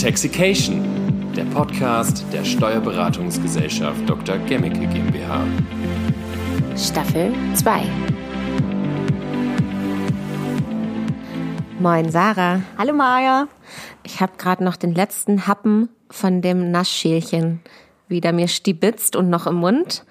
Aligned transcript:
Taxication, 0.00 1.32
der 1.34 1.44
Podcast 1.46 2.24
der 2.32 2.44
Steuerberatungsgesellschaft 2.44 4.08
Dr. 4.08 4.38
Gemmicke 4.38 4.86
GmbH. 4.86 5.44
Staffel 6.76 7.34
2. 7.54 7.82
Moin 11.80 12.12
Sarah. 12.12 12.62
Hallo 12.78 12.92
Maja. 12.92 13.48
Ich 14.04 14.20
habe 14.20 14.34
gerade 14.38 14.62
noch 14.62 14.76
den 14.76 14.94
letzten 14.94 15.48
Happen 15.48 15.88
von 16.08 16.42
dem 16.42 16.70
Naschschälchen 16.70 17.60
wieder 18.06 18.30
mir 18.30 18.46
stibitzt 18.46 19.16
und 19.16 19.28
noch 19.28 19.48
im 19.48 19.56
Mund. 19.56 20.04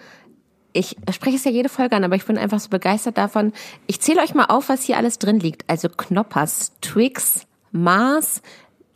Ich 0.73 0.97
spreche 1.13 1.37
es 1.37 1.45
ja 1.45 1.51
jede 1.51 1.69
Folge 1.69 1.95
an, 1.95 2.03
aber 2.03 2.17
ich 2.17 2.25
bin 2.25 2.37
einfach 2.37 2.59
so 2.59 2.67
begeistert 2.67 3.17
davon. 3.17 3.53
Ich 3.85 4.01
zähle 4.01 4.21
euch 4.21 4.35
mal 4.35 4.47
auf, 4.47 4.67
was 4.67 4.83
hier 4.83 4.97
alles 4.97 5.17
drin 5.17 5.39
liegt. 5.39 5.63
Also 5.69 5.87
Knoppers, 5.87 6.73
Twix, 6.81 7.47
Mars, 7.71 8.41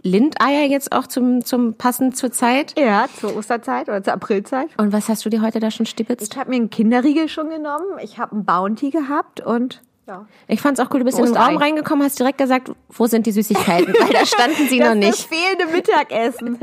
Lindeier 0.04 0.66
jetzt 0.66 0.92
auch 0.92 1.08
zum, 1.08 1.46
zum 1.46 1.76
passend 1.76 2.18
zur 2.18 2.32
Zeit. 2.32 2.78
Ja, 2.80 3.06
zur 3.20 3.36
Osterzeit 3.36 3.88
oder 3.88 4.04
zur 4.04 4.14
Aprilzeit. 4.14 4.70
Und 4.78 4.94
was 4.94 5.10
hast 5.10 5.26
du 5.26 5.30
dir 5.30 5.42
heute 5.42 5.60
da 5.60 5.72
schon 5.72 5.86
stibitzt? 5.86 6.34
Ich 6.34 6.40
habe 6.40 6.50
mir 6.50 6.56
einen 6.58 6.70
Kinderriegel 6.70 7.30
schon 7.30 7.50
genommen. 7.50 8.00
Ich 8.02 8.18
habe 8.18 8.34
einen 8.34 8.46
Bounty 8.46 8.90
gehabt 8.90 9.42
und 9.42 9.82
ja. 10.08 10.26
Ich 10.48 10.60
fand's 10.62 10.80
auch 10.80 10.88
cool, 10.92 11.00
du 11.00 11.06
bist 11.06 11.20
in 11.20 11.26
den. 11.26 11.38
Raum 11.38 11.58
reingekommen, 11.58 12.04
hast 12.04 12.20
direkt 12.20 12.40
gesagt, 12.40 12.72
wo 12.90 13.06
sind 13.06 13.28
die 13.28 13.32
Süßigkeiten? 13.32 13.94
Weil 13.94 14.12
da 14.12 14.26
standen 14.26 14.68
sie 14.68 14.80
noch 14.84 14.96
nicht. 14.96 15.12
Das 15.12 15.24
fehlende 15.24 15.68
Mittagessen. 15.68 16.60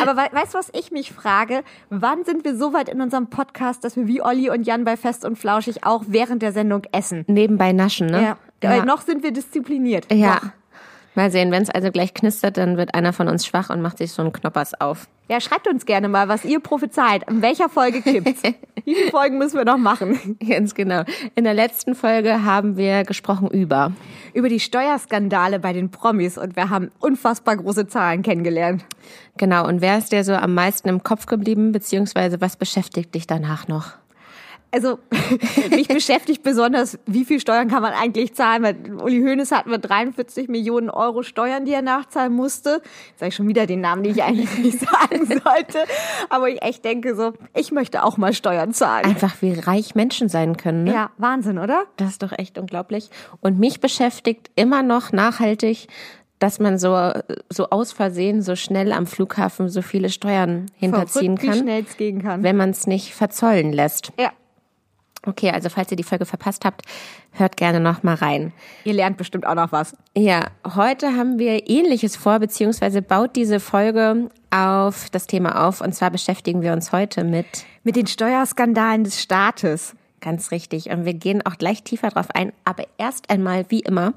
Aber 0.00 0.16
we 0.16 0.28
weißt 0.32 0.54
du, 0.54 0.58
was 0.58 0.70
ich 0.72 0.92
mich 0.92 1.12
frage? 1.12 1.62
Wann 1.90 2.24
sind 2.24 2.44
wir 2.44 2.56
so 2.56 2.72
weit 2.72 2.88
in 2.88 3.00
unserem 3.00 3.28
Podcast, 3.28 3.82
dass 3.84 3.96
wir 3.96 4.06
wie 4.06 4.22
Olli 4.22 4.50
und 4.50 4.62
Jan 4.62 4.84
bei 4.84 4.96
Fest 4.96 5.24
und 5.24 5.36
Flauschig 5.36 5.84
auch 5.84 6.04
während 6.06 6.42
der 6.42 6.52
Sendung 6.52 6.82
essen? 6.92 7.24
Nebenbei 7.26 7.72
naschen, 7.72 8.06
ne? 8.06 8.22
Ja. 8.22 8.36
Weil 8.62 8.84
noch 8.84 9.02
sind 9.02 9.22
wir 9.22 9.32
diszipliniert. 9.32 10.10
Ja. 10.12 10.34
Noch. 10.34 10.50
Mal 11.16 11.30
sehen, 11.30 11.50
wenn 11.50 11.62
es 11.62 11.70
also 11.70 11.90
gleich 11.90 12.14
knistert, 12.14 12.58
dann 12.58 12.76
wird 12.76 12.94
einer 12.94 13.12
von 13.12 13.28
uns 13.28 13.46
schwach 13.46 13.70
und 13.70 13.80
macht 13.80 13.98
sich 13.98 14.12
so 14.12 14.22
einen 14.22 14.32
Knoppers 14.32 14.78
auf. 14.80 15.08
Ja, 15.28 15.40
schreibt 15.40 15.66
uns 15.66 15.86
gerne 15.86 16.08
mal, 16.08 16.28
was 16.28 16.44
ihr 16.44 16.60
prophezeit. 16.60 17.28
In 17.28 17.42
welcher 17.42 17.68
Folge 17.68 18.02
kippt's? 18.02 18.42
Wie 18.84 18.94
viele 18.94 19.10
Folgen 19.10 19.38
müssen 19.38 19.56
wir 19.56 19.64
noch 19.64 19.78
machen? 19.78 20.38
Ganz 20.48 20.74
genau. 20.74 21.02
In 21.34 21.42
der 21.42 21.54
letzten 21.54 21.96
Folge 21.96 22.44
haben 22.44 22.76
wir 22.76 23.02
gesprochen 23.02 23.48
über. 23.50 23.92
Über 24.34 24.48
die 24.48 24.60
Steuerskandale 24.60 25.58
bei 25.58 25.72
den 25.72 25.90
Promis 25.90 26.38
und 26.38 26.54
wir 26.54 26.70
haben 26.70 26.92
unfassbar 27.00 27.56
große 27.56 27.88
Zahlen 27.88 28.22
kennengelernt. 28.22 28.84
Genau. 29.36 29.66
Und 29.66 29.80
wer 29.80 29.98
ist 29.98 30.12
dir 30.12 30.22
so 30.22 30.34
am 30.34 30.54
meisten 30.54 30.88
im 30.88 31.02
Kopf 31.02 31.26
geblieben, 31.26 31.72
beziehungsweise 31.72 32.40
was 32.40 32.56
beschäftigt 32.56 33.14
dich 33.14 33.26
danach 33.26 33.66
noch? 33.66 33.94
Also 34.76 34.98
mich 35.70 35.88
beschäftigt 35.88 36.42
besonders, 36.42 36.98
wie 37.06 37.24
viel 37.24 37.40
Steuern 37.40 37.68
kann 37.68 37.80
man 37.80 37.94
eigentlich 37.94 38.34
zahlen? 38.34 38.62
Weil 38.62 38.76
Uli 39.02 39.22
Hoeneß 39.22 39.50
hatten 39.50 39.70
wir 39.70 39.78
43 39.78 40.48
Millionen 40.48 40.90
Euro 40.90 41.22
Steuern, 41.22 41.64
die 41.64 41.72
er 41.72 41.80
nachzahlen 41.80 42.34
musste. 42.34 42.82
Jetzt 43.08 43.20
sage 43.20 43.28
ich 43.30 43.34
schon 43.34 43.48
wieder 43.48 43.66
den 43.66 43.80
Namen, 43.80 44.02
den 44.02 44.12
ich 44.12 44.22
eigentlich 44.22 44.58
nicht 44.62 44.80
sagen 44.80 45.24
sollte. 45.24 45.78
Aber 46.28 46.50
ich 46.50 46.60
echt 46.60 46.84
denke 46.84 47.16
so, 47.16 47.32
ich 47.54 47.72
möchte 47.72 48.04
auch 48.04 48.18
mal 48.18 48.34
Steuern 48.34 48.74
zahlen. 48.74 49.06
Einfach 49.06 49.40
wie 49.40 49.58
reich 49.58 49.94
Menschen 49.94 50.28
sein 50.28 50.58
können. 50.58 50.84
Ne? 50.84 50.92
Ja, 50.92 51.10
Wahnsinn, 51.16 51.58
oder? 51.58 51.84
Das 51.96 52.10
ist 52.10 52.22
doch 52.22 52.32
echt 52.36 52.58
unglaublich. 52.58 53.08
Und 53.40 53.58
mich 53.58 53.80
beschäftigt 53.80 54.50
immer 54.56 54.82
noch 54.82 55.10
nachhaltig, 55.10 55.88
dass 56.38 56.58
man 56.58 56.78
so, 56.78 57.12
so 57.48 57.70
aus 57.70 57.92
Versehen 57.92 58.42
so 58.42 58.56
schnell 58.56 58.92
am 58.92 59.06
Flughafen 59.06 59.70
so 59.70 59.80
viele 59.80 60.10
Steuern 60.10 60.66
hinterziehen 60.74 61.38
Verrückt, 61.38 61.42
kann, 61.44 61.54
wie 61.54 61.62
schnell 61.62 61.84
es 61.88 61.96
gehen 61.96 62.22
kann. 62.22 62.42
wenn 62.42 62.58
man 62.58 62.68
es 62.68 62.86
nicht 62.86 63.14
verzollen 63.14 63.72
lässt. 63.72 64.12
Ja, 64.20 64.32
Okay, 65.26 65.50
also 65.50 65.68
falls 65.68 65.90
ihr 65.90 65.96
die 65.96 66.04
Folge 66.04 66.24
verpasst 66.24 66.64
habt, 66.64 66.82
hört 67.32 67.56
gerne 67.56 67.80
noch 67.80 68.02
mal 68.04 68.14
rein. 68.14 68.52
ihr 68.84 68.94
lernt 68.94 69.16
bestimmt 69.16 69.46
auch 69.46 69.56
noch 69.56 69.72
was. 69.72 69.96
Ja, 70.16 70.46
heute 70.76 71.16
haben 71.16 71.38
wir 71.38 71.68
Ähnliches 71.68 72.16
vor, 72.16 72.38
beziehungsweise 72.38 73.02
baut 73.02 73.34
diese 73.34 73.58
Folge 73.58 74.30
auf 74.50 75.10
das 75.10 75.26
Thema 75.26 75.66
auf. 75.66 75.80
Und 75.80 75.94
zwar 75.94 76.10
beschäftigen 76.10 76.62
wir 76.62 76.72
uns 76.72 76.92
heute 76.92 77.24
mit 77.24 77.46
Mit 77.82 77.96
den 77.96 78.06
Steuerskandalen 78.06 79.04
des 79.04 79.20
Staates. 79.20 79.96
Ganz 80.20 80.50
richtig. 80.50 80.90
Und 80.90 81.04
wir 81.04 81.14
gehen 81.14 81.44
auch 81.44 81.58
gleich 81.58 81.82
tiefer 81.82 82.08
drauf 82.08 82.26
ein. 82.34 82.52
Aber 82.64 82.84
erst 82.98 83.30
einmal, 83.30 83.66
wie 83.68 83.80
immer, 83.80 84.14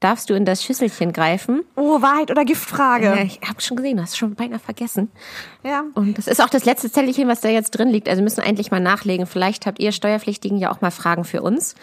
darfst 0.00 0.28
du 0.28 0.34
in 0.34 0.44
das 0.44 0.62
Schüsselchen 0.62 1.12
greifen. 1.12 1.62
Oh, 1.76 2.02
Wahrheit 2.02 2.30
oder 2.30 2.44
Giftfrage? 2.44 3.06
Ja, 3.06 3.22
ich 3.22 3.40
habe 3.46 3.60
schon 3.60 3.76
gesehen, 3.76 3.96
du 3.96 4.02
hast 4.02 4.18
schon 4.18 4.34
beinahe 4.34 4.58
vergessen. 4.58 5.10
Ja. 5.62 5.84
Und 5.94 6.18
das 6.18 6.26
ist 6.26 6.42
auch 6.42 6.50
das 6.50 6.64
letzte 6.64 6.90
Zettelchen, 6.90 7.28
was 7.28 7.40
da 7.40 7.48
jetzt 7.48 7.70
drin 7.70 7.88
liegt. 7.88 8.08
Also 8.08 8.20
wir 8.20 8.24
müssen 8.24 8.40
eigentlich 8.40 8.70
mal 8.70 8.80
nachlegen. 8.80 9.26
Vielleicht 9.26 9.66
habt 9.66 9.78
ihr 9.78 9.92
Steuerpflichtigen 9.92 10.58
ja 10.58 10.70
auch 10.72 10.80
mal 10.80 10.90
Fragen 10.90 11.24
für 11.24 11.42
uns. 11.42 11.74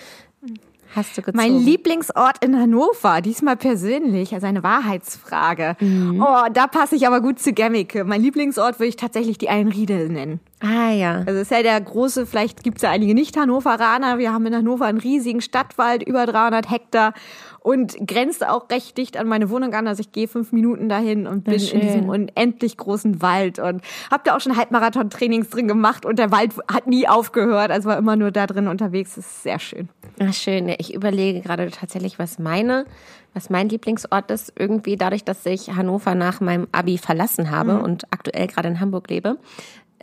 Hast 0.96 1.18
du 1.18 1.22
gezogen? 1.22 1.38
Mein 1.38 1.58
Lieblingsort 1.58 2.44
in 2.44 2.56
Hannover, 2.60 3.22
diesmal 3.22 3.58
persönlich, 3.58 4.34
also 4.34 4.46
eine 4.46 4.62
Wahrheitsfrage. 4.62 5.76
Mhm. 5.80 6.22
Oh, 6.22 6.50
da 6.54 6.68
passe 6.68 6.96
ich 6.96 7.08
aber 7.08 7.22
gut 7.22 7.40
zu 7.40 7.54
Gemmicke. 7.54 8.04
Mein 8.04 8.22
Lieblingsort 8.22 8.80
würde 8.80 8.90
ich 8.90 8.96
tatsächlich 8.96 9.38
die 9.38 9.50
Einriede 9.50 10.10
nennen. 10.10 10.40
Ah 10.66 10.92
ja. 10.92 11.18
Also 11.26 11.32
es 11.34 11.42
ist 11.42 11.52
ja 11.52 11.62
der 11.62 11.82
große, 11.82 12.26
vielleicht 12.26 12.64
gibt 12.64 12.78
es 12.78 12.84
ja 12.84 12.90
einige 12.90 13.14
Nicht-Hannoveraner. 13.14 14.18
Wir 14.18 14.32
haben 14.32 14.46
in 14.46 14.56
Hannover 14.56 14.86
einen 14.86 14.98
riesigen 14.98 15.42
Stadtwald, 15.42 16.04
über 16.04 16.26
300 16.26 16.72
Hektar 16.72 17.14
und 17.60 17.96
grenzt 18.08 18.48
auch 18.48 18.70
recht 18.70 18.98
dicht 18.98 19.18
an 19.18 19.28
meine 19.28 19.50
Wohnung 19.50 19.74
an. 19.74 19.88
Also 19.88 20.00
ich 20.02 20.14
gehe 20.14 20.28
fünf 20.30 20.54
Minuten 20.54 20.88
dahin 20.88 21.28
und 21.28 21.44
bin 21.44 21.56
in 21.56 21.82
diesem 21.82 22.08
unendlich 22.08 22.78
großen 22.78 23.22
Wald 23.22 23.60
und 23.60 23.82
habe 24.10 24.24
da 24.24 24.36
auch 24.38 24.40
schon 24.40 24.56
Halbmarathon-Trainings 24.56 25.50
drin 25.50 25.68
gemacht 25.68 26.06
und 26.06 26.18
der 26.18 26.32
Wald 26.32 26.54
hat 26.72 26.88
nie 26.88 27.10
aufgehört. 27.10 27.70
Also 27.70 27.90
war 27.90 27.98
immer 27.98 28.16
nur 28.16 28.32
da 28.32 28.48
drin 28.48 28.70
unterwegs. 28.70 29.16
Das 29.16 29.26
ist 29.26 29.44
sehr 29.44 29.60
schön. 29.60 29.90
Ach, 30.22 30.34
schön. 30.34 30.70
Ich 30.78 30.94
überlege 30.94 31.42
gerade 31.42 31.70
tatsächlich, 31.72 32.20
was 32.20 32.40
meine, 32.40 32.86
was 33.34 33.50
mein 33.50 33.68
Lieblingsort 33.68 34.32
ist. 34.32 34.54
Irgendwie 34.58 34.96
dadurch, 34.96 35.26
dass 35.26 35.46
ich 35.46 35.76
Hannover 35.76 36.16
nach 36.16 36.40
meinem 36.40 36.68
Abi 36.72 36.98
verlassen 36.98 37.52
habe 37.52 37.74
Mhm. 37.74 37.82
und 37.82 38.04
aktuell 38.12 38.48
gerade 38.48 38.70
in 38.70 38.80
Hamburg 38.80 39.10
lebe, 39.10 39.38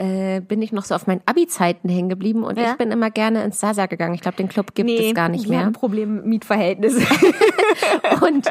äh, 0.00 0.40
bin 0.40 0.62
ich 0.62 0.72
noch 0.72 0.84
so 0.84 0.94
auf 0.94 1.06
meinen 1.06 1.20
Abi-Zeiten 1.26 1.88
hängen 1.88 2.08
geblieben 2.08 2.42
und 2.42 2.58
Ja? 2.58 2.70
ich 2.72 2.76
bin 2.78 2.90
immer 2.90 3.10
gerne 3.10 3.44
ins 3.44 3.60
Sasa 3.60 3.86
gegangen. 3.86 4.14
Ich 4.14 4.22
glaube, 4.22 4.36
den 4.38 4.48
Club 4.48 4.74
gibt 4.74 4.88
es 4.90 5.14
gar 5.14 5.28
nicht 5.28 5.44
die 5.44 5.50
mehr. 5.50 5.60
haben 5.64 5.72
Probleme 5.74 6.14
mit 6.14 6.26
Mietverhältnissen. 6.26 7.06
Und 8.22 8.46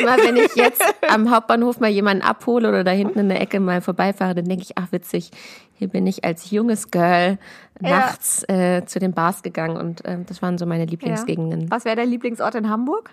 immer 0.00 0.16
wenn 0.18 0.36
ich 0.36 0.54
jetzt 0.54 0.82
am 1.08 1.30
Hauptbahnhof 1.30 1.80
mal 1.80 1.90
jemanden 1.90 2.22
abhole 2.22 2.68
oder 2.68 2.84
da 2.84 2.90
hinten 2.90 3.18
in 3.18 3.28
der 3.28 3.40
Ecke 3.40 3.60
mal 3.60 3.80
vorbeifahre, 3.80 4.34
dann 4.34 4.44
denke 4.46 4.62
ich, 4.64 4.76
ach 4.78 4.92
witzig, 4.92 5.30
hier 5.74 5.88
bin 5.88 6.06
ich 6.06 6.24
als 6.24 6.50
junges 6.50 6.90
Girl 6.90 7.38
nachts 7.80 8.44
äh, 8.48 8.84
zu 8.84 8.98
den 8.98 9.12
Bars 9.12 9.42
gegangen 9.42 9.76
und 9.76 10.04
äh, 10.04 10.18
das 10.26 10.42
waren 10.42 10.58
so 10.58 10.66
meine 10.66 10.84
Lieblingsgegenden. 10.84 11.70
Was 11.70 11.84
wäre 11.84 11.96
dein 11.96 12.08
Lieblingsort 12.10 12.54
in 12.54 12.68
Hamburg? 12.68 13.10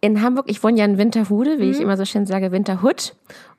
In 0.00 0.22
Hamburg, 0.22 0.44
ich 0.48 0.62
wohne 0.62 0.78
ja 0.78 0.84
in 0.84 0.96
Winterhude, 0.98 1.58
wie 1.58 1.64
Mhm. 1.64 1.70
ich 1.72 1.80
immer 1.80 1.96
so 1.96 2.04
schön 2.04 2.24
sage, 2.26 2.52
Winterhut. 2.52 3.16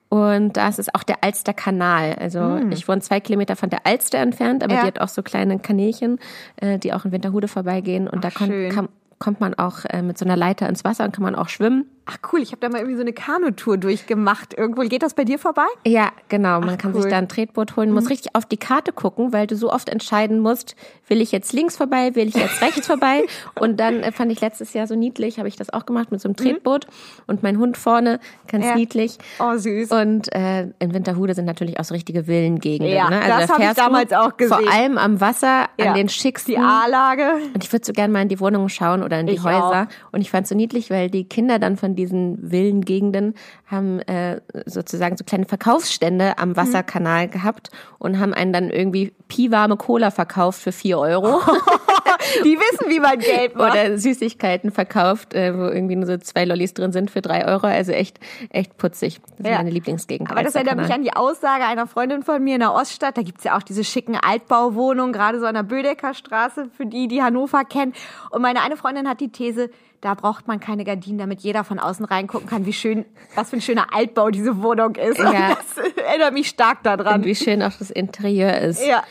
Und 0.09 0.57
da 0.57 0.67
ist 0.67 0.93
auch 0.95 1.03
der 1.03 1.23
Alster 1.23 1.53
Kanal. 1.53 2.15
Also 2.19 2.57
ich 2.71 2.87
wohne 2.87 2.99
zwei 3.01 3.19
Kilometer 3.19 3.55
von 3.55 3.69
der 3.69 3.85
Alster 3.85 4.17
entfernt, 4.17 4.63
aber. 4.63 4.73
Ja. 4.73 4.81
die 4.81 4.87
hat 4.87 5.01
auch 5.01 5.07
so 5.07 5.21
kleine 5.21 5.59
Kanälchen, 5.59 6.17
äh, 6.57 6.79
die 6.79 6.93
auch 6.93 7.05
in 7.05 7.11
Winterhude 7.11 7.47
vorbeigehen. 7.47 8.07
Und 8.07 8.23
da 8.23 8.31
kon- 8.31 8.47
schön. 8.47 8.71
kann, 8.71 8.89
kommt 9.19 9.39
man 9.39 9.53
auch 9.53 9.85
äh, 9.85 10.01
mit 10.01 10.17
so 10.17 10.25
einer 10.25 10.35
Leiter 10.35 10.67
ins 10.67 10.83
Wasser 10.83 11.03
und 11.05 11.11
kann 11.11 11.23
man 11.23 11.35
auch 11.35 11.49
schwimmen. 11.49 11.85
Ach 12.11 12.17
cool, 12.33 12.41
ich 12.41 12.51
habe 12.51 12.59
da 12.61 12.69
mal 12.69 12.79
irgendwie 12.79 12.95
so 12.95 13.01
eine 13.01 13.13
Kanutour 13.13 13.77
durchgemacht. 13.77 14.55
Irgendwo 14.57 14.81
geht 14.81 15.03
das 15.03 15.13
bei 15.13 15.23
dir 15.25 15.37
vorbei? 15.37 15.67
Ja, 15.85 16.09
genau. 16.27 16.59
Man 16.59 16.77
kann 16.79 16.91
cool. 16.91 16.97
Mhm. 16.99 17.01
sich 17.03 17.11
da 17.11 17.17
ein 17.19 17.29
Tretboot 17.29 17.75
holen, 17.75 17.91
muss 17.91 18.09
richtig 18.09 18.35
auf 18.35 18.45
die 18.45 18.57
Karte 18.57 18.91
gucken, 18.91 19.31
weil 19.31 19.45
du 19.45 19.55
so 19.55 19.71
oft 19.71 19.89
entscheiden 19.89 20.39
musst, 20.39 20.75
will 21.07 21.21
ich 21.21 21.31
jetzt 21.31 21.53
links 21.53 21.77
vorbei, 21.77 22.15
will 22.15 22.27
ich 22.27 22.33
jetzt 22.35 22.61
rechts 22.61 22.87
vorbei. 22.87 23.25
Und 23.59 23.79
dann 23.79 24.01
äh, 24.01 24.11
fand 24.11 24.31
ich 24.31 24.41
letztes 24.41 24.73
Jahr 24.73 24.87
so 24.87 24.95
niedlich, 24.95 25.37
habe 25.37 25.47
ich 25.47 25.55
das 25.55 25.69
auch 25.71 25.85
gemacht 25.85 26.11
mit 26.11 26.19
so 26.19 26.27
einem 26.29 26.35
Tretboot 26.35 26.87
und 27.27 27.43
mein 27.43 27.57
Hund 27.59 27.77
vorne, 27.77 28.19
ganz 28.47 28.63
Mhm. 28.65 28.69
Ja. 28.71 28.75
niedlich. 28.75 29.17
Oh, 29.39 29.55
süß. 29.57 29.91
Und 29.91 30.33
äh, 30.33 30.67
in 30.79 30.93
Winterhude 30.93 31.33
sind 31.35 31.45
natürlich 31.45 31.79
auch 31.79 31.83
so 31.83 31.93
richtige 31.93 32.25
Villengegenden. 32.27 32.93
Ja, 32.95 33.09
ne? 33.09 33.19
das 33.27 33.47
da 33.47 33.53
hab 33.53 33.59
ich 33.61 33.73
damals 33.77 34.13
auch 34.13 34.35
gesehen. 34.35 34.57
Vor 34.63 34.71
allem 34.73 34.97
am 34.97 35.21
Wasser, 35.21 35.67
Ja. 35.79 35.89
an 35.91 35.93
den 35.95 36.09
schicksten. 36.09 36.55
Die 36.55 36.59
A-Lage. 36.59 37.23
Und 37.53 37.63
ich 37.63 37.71
würde 37.71 37.85
so 37.85 37.93
gerne 37.93 38.11
mal 38.11 38.21
in 38.21 38.29
die 38.29 38.39
Wohnungen 38.39 38.69
schauen 38.69 39.03
oder 39.03 39.19
in 39.19 39.27
die 39.27 39.33
Ich 39.33 39.43
Häuser. 39.43 39.87
Und 40.11 40.21
ich 40.21 40.31
fand 40.31 40.43
es 40.43 40.49
so 40.49 40.55
niedlich, 40.55 40.89
weil 40.89 41.09
die 41.09 41.23
Kinder 41.25 41.59
dann 41.59 41.77
von 41.77 41.95
diesen 41.99 42.49
Villengegenden 42.49 43.35
haben 43.67 43.99
äh, 43.99 44.39
sozusagen 44.65 45.17
so 45.17 45.23
kleine 45.23 45.45
Verkaufsstände 45.45 46.37
am 46.37 46.55
Wasserkanal 46.55 47.27
gehabt 47.27 47.69
und 47.99 48.19
haben 48.19 48.33
einen 48.33 48.53
dann 48.53 48.69
irgendwie 48.69 49.13
piwarme 49.27 49.77
Cola 49.77 50.11
verkauft 50.11 50.61
für 50.61 50.71
vier 50.71 50.97
Euro. 50.99 51.41
Die 52.43 52.57
wissen, 52.57 52.89
wie 52.89 52.99
man 52.99 53.17
Geld 53.19 53.55
macht. 53.55 53.71
oder 53.71 53.97
Süßigkeiten 53.97 54.71
verkauft, 54.71 55.33
äh, 55.33 55.55
wo 55.57 55.63
irgendwie 55.67 55.95
nur 55.95 56.05
so 56.05 56.17
zwei 56.17 56.45
Lollis 56.45 56.73
drin 56.73 56.91
sind 56.91 57.09
für 57.11 57.21
drei 57.21 57.45
Euro. 57.45 57.67
Also 57.67 57.91
echt, 57.91 58.19
echt 58.49 58.77
putzig. 58.77 59.19
Das 59.37 59.39
ist 59.39 59.45
Ja. 59.47 59.57
meine 59.57 59.69
Lieblingsgegend. 59.69 60.29
Aber 60.29 60.43
das 60.43 60.55
erinnert 60.55 60.77
mich 60.77 60.93
an 60.93 61.01
die 61.03 61.13
Aussage 61.13 61.63
einer 61.65 61.87
Freundin 61.87 62.23
von 62.23 62.43
mir 62.43 62.55
in 62.55 62.59
der 62.61 62.73
Oststadt. 62.73 63.17
Da 63.17 63.21
gibt's 63.21 63.43
ja 63.43 63.57
auch 63.57 63.63
diese 63.63 63.83
schicken 63.83 64.15
Altbauwohnungen, 64.15 65.13
gerade 65.13 65.39
so 65.39 65.45
an 65.45 65.55
der 65.55 65.63
Bödecker 65.63 66.13
Straße, 66.13 66.69
für 66.75 66.85
die, 66.85 67.07
die 67.07 67.21
Hannover 67.21 67.63
kennen. 67.63 67.93
Und 68.31 68.41
meine 68.41 68.61
eine 68.61 68.75
Freundin 68.77 69.07
hat 69.07 69.21
die 69.21 69.31
These, 69.31 69.69
da 70.01 70.13
braucht 70.13 70.47
man 70.47 70.59
keine 70.59 70.83
Gardinen, 70.85 71.17
damit 71.17 71.41
jeder 71.41 71.63
von 71.63 71.79
außen 71.79 72.05
reingucken 72.05 72.47
kann, 72.47 72.65
wie 72.65 72.73
schön, 72.73 73.05
was 73.35 73.49
für 73.49 73.57
ein 73.57 73.61
schöner 73.61 73.93
Altbau 73.93 74.29
diese 74.29 74.61
Wohnung 74.63 74.95
ist. 74.95 75.19
Und 75.19 75.33
Ja. 75.33 75.57
Das 75.75 75.85
erinnert 75.95 76.33
mich 76.33 76.47
stark 76.49 76.83
daran. 76.83 77.21
Und 77.21 77.25
wie 77.25 77.35
schön 77.35 77.61
auch 77.61 77.73
das 77.77 77.89
Interieur 77.91 78.57
ist. 78.59 78.85
Ja. 78.85 79.03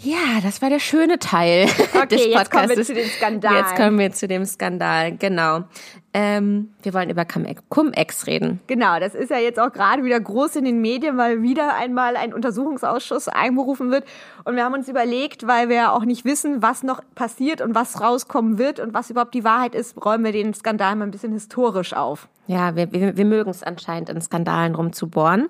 Ja, 0.00 0.40
das 0.42 0.62
war 0.62 0.70
der 0.70 0.78
schöne 0.78 1.18
Teil 1.18 1.66
des 2.10 2.30
Podcasts. 2.30 2.30
jetzt 2.30 2.50
kommen 2.52 2.68
wir 2.68 2.84
zu 2.84 2.94
den 2.94 3.08
Skandalen. 3.08 3.56
Jetzt 3.56 3.76
kommen 3.76 3.98
wir 3.98 4.12
zu 4.12 4.28
dem 4.28 4.44
Skandal, 4.44 5.16
genau. 5.16 5.64
Ähm, 6.14 6.70
wir 6.82 6.94
wollen 6.94 7.10
über 7.10 7.24
Cum-Ex 7.24 8.26
reden. 8.28 8.60
Genau, 8.68 9.00
das 9.00 9.16
ist 9.16 9.30
ja 9.30 9.38
jetzt 9.38 9.58
auch 9.58 9.72
gerade 9.72 10.04
wieder 10.04 10.20
groß 10.20 10.56
in 10.56 10.64
den 10.64 10.80
Medien, 10.80 11.16
weil 11.16 11.42
wieder 11.42 11.74
einmal 11.74 12.16
ein 12.16 12.32
Untersuchungsausschuss 12.32 13.26
einberufen 13.28 13.90
wird. 13.90 14.04
Und 14.44 14.54
wir 14.54 14.64
haben 14.64 14.74
uns 14.74 14.88
überlegt, 14.88 15.46
weil 15.48 15.68
wir 15.68 15.76
ja 15.76 15.92
auch 15.92 16.04
nicht 16.04 16.24
wissen, 16.24 16.62
was 16.62 16.84
noch 16.84 17.02
passiert 17.16 17.60
und 17.60 17.74
was 17.74 18.00
rauskommen 18.00 18.56
wird 18.56 18.78
und 18.78 18.94
was 18.94 19.10
überhaupt 19.10 19.34
die 19.34 19.44
Wahrheit 19.44 19.74
ist, 19.74 20.02
räumen 20.04 20.24
wir 20.24 20.32
den 20.32 20.54
Skandal 20.54 20.94
mal 20.94 21.06
ein 21.06 21.10
bisschen 21.10 21.32
historisch 21.32 21.92
auf. 21.92 22.28
Ja, 22.46 22.76
wir, 22.76 22.92
wir, 22.92 23.16
wir 23.16 23.24
mögen 23.24 23.50
es 23.50 23.64
anscheinend, 23.64 24.08
in 24.10 24.20
Skandalen 24.20 24.76
rumzubohren. 24.76 25.48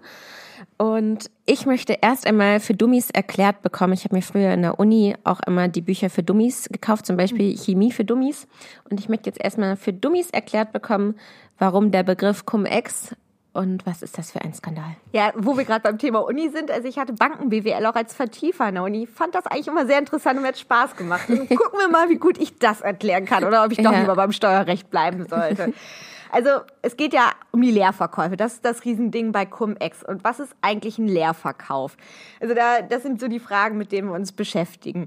Und 0.78 1.28
ich 1.44 1.66
möchte 1.66 1.98
erst 2.00 2.24
einmal 2.26 2.60
für 2.60 2.72
Dummies 2.72 3.10
erklärt 3.10 3.62
bekommen. 3.62 3.92
Ich 3.94 4.04
habe 4.04 4.14
mir 4.14 4.22
früher 4.22 4.52
in 4.52 4.62
der 4.62 4.78
Uni 4.78 5.16
auch 5.24 5.40
immer 5.46 5.66
die 5.66 5.80
Bücher 5.80 6.08
für 6.08 6.22
Dummies 6.22 6.68
gekauft, 6.70 7.04
zum 7.04 7.16
Beispiel 7.16 7.56
Chemie 7.58 7.90
für 7.90 8.04
Dummies. 8.04 8.46
Und 8.88 9.00
ich 9.00 9.08
möchte 9.08 9.28
jetzt 9.28 9.42
erstmal 9.42 9.76
für 9.76 9.92
Dummies 9.92 10.30
erklärt 10.30 10.72
bekommen, 10.72 11.16
warum 11.58 11.90
der 11.90 12.04
Begriff 12.04 12.46
Cum-Ex 12.46 13.16
und 13.54 13.84
was 13.86 14.02
ist 14.02 14.16
das 14.18 14.30
für 14.30 14.40
ein 14.42 14.54
Skandal? 14.54 14.94
Ja, 15.12 15.32
wo 15.36 15.56
wir 15.56 15.64
gerade 15.64 15.80
beim 15.80 15.98
Thema 15.98 16.20
Uni 16.20 16.48
sind, 16.50 16.70
also 16.70 16.86
ich 16.86 16.96
hatte 16.96 17.12
Banken-BWL 17.12 17.84
auch 17.86 17.96
als 17.96 18.14
Vertiefer 18.14 18.68
in 18.68 18.76
der 18.76 18.84
Uni. 18.84 19.08
Fand 19.08 19.34
das 19.34 19.46
eigentlich 19.46 19.66
immer 19.66 19.84
sehr 19.84 19.98
interessant 19.98 20.36
und 20.36 20.42
mir 20.42 20.48
hat 20.48 20.58
Spaß 20.60 20.94
gemacht. 20.94 21.28
Und 21.28 21.38
gucken 21.48 21.80
wir 21.80 21.88
mal, 21.88 22.08
wie 22.08 22.18
gut 22.18 22.38
ich 22.38 22.56
das 22.58 22.82
erklären 22.82 23.24
kann 23.24 23.42
oder 23.42 23.64
ob 23.64 23.72
ich 23.72 23.78
doch 23.78 23.90
Ja. 23.90 24.00
lieber 24.00 24.14
beim 24.14 24.30
Steuerrecht 24.30 24.90
bleiben 24.90 25.26
sollte. 25.28 25.72
Also 26.30 26.50
es 26.82 26.96
geht 26.96 27.12
ja 27.12 27.32
um 27.50 27.62
die 27.62 27.70
Leerverkäufe. 27.70 28.36
Das 28.36 28.54
ist 28.54 28.64
das 28.64 28.84
Riesending 28.84 29.32
bei 29.32 29.46
Cum-Ex. 29.46 30.04
Und 30.04 30.24
was 30.24 30.40
ist 30.40 30.54
eigentlich 30.62 30.98
ein 30.98 31.08
Leerverkauf? 31.08 31.96
Also 32.40 32.54
da, 32.54 32.82
das 32.82 33.02
sind 33.02 33.20
so 33.20 33.28
die 33.28 33.40
Fragen, 33.40 33.78
mit 33.78 33.92
denen 33.92 34.08
wir 34.08 34.14
uns 34.14 34.32
beschäftigen. 34.32 35.06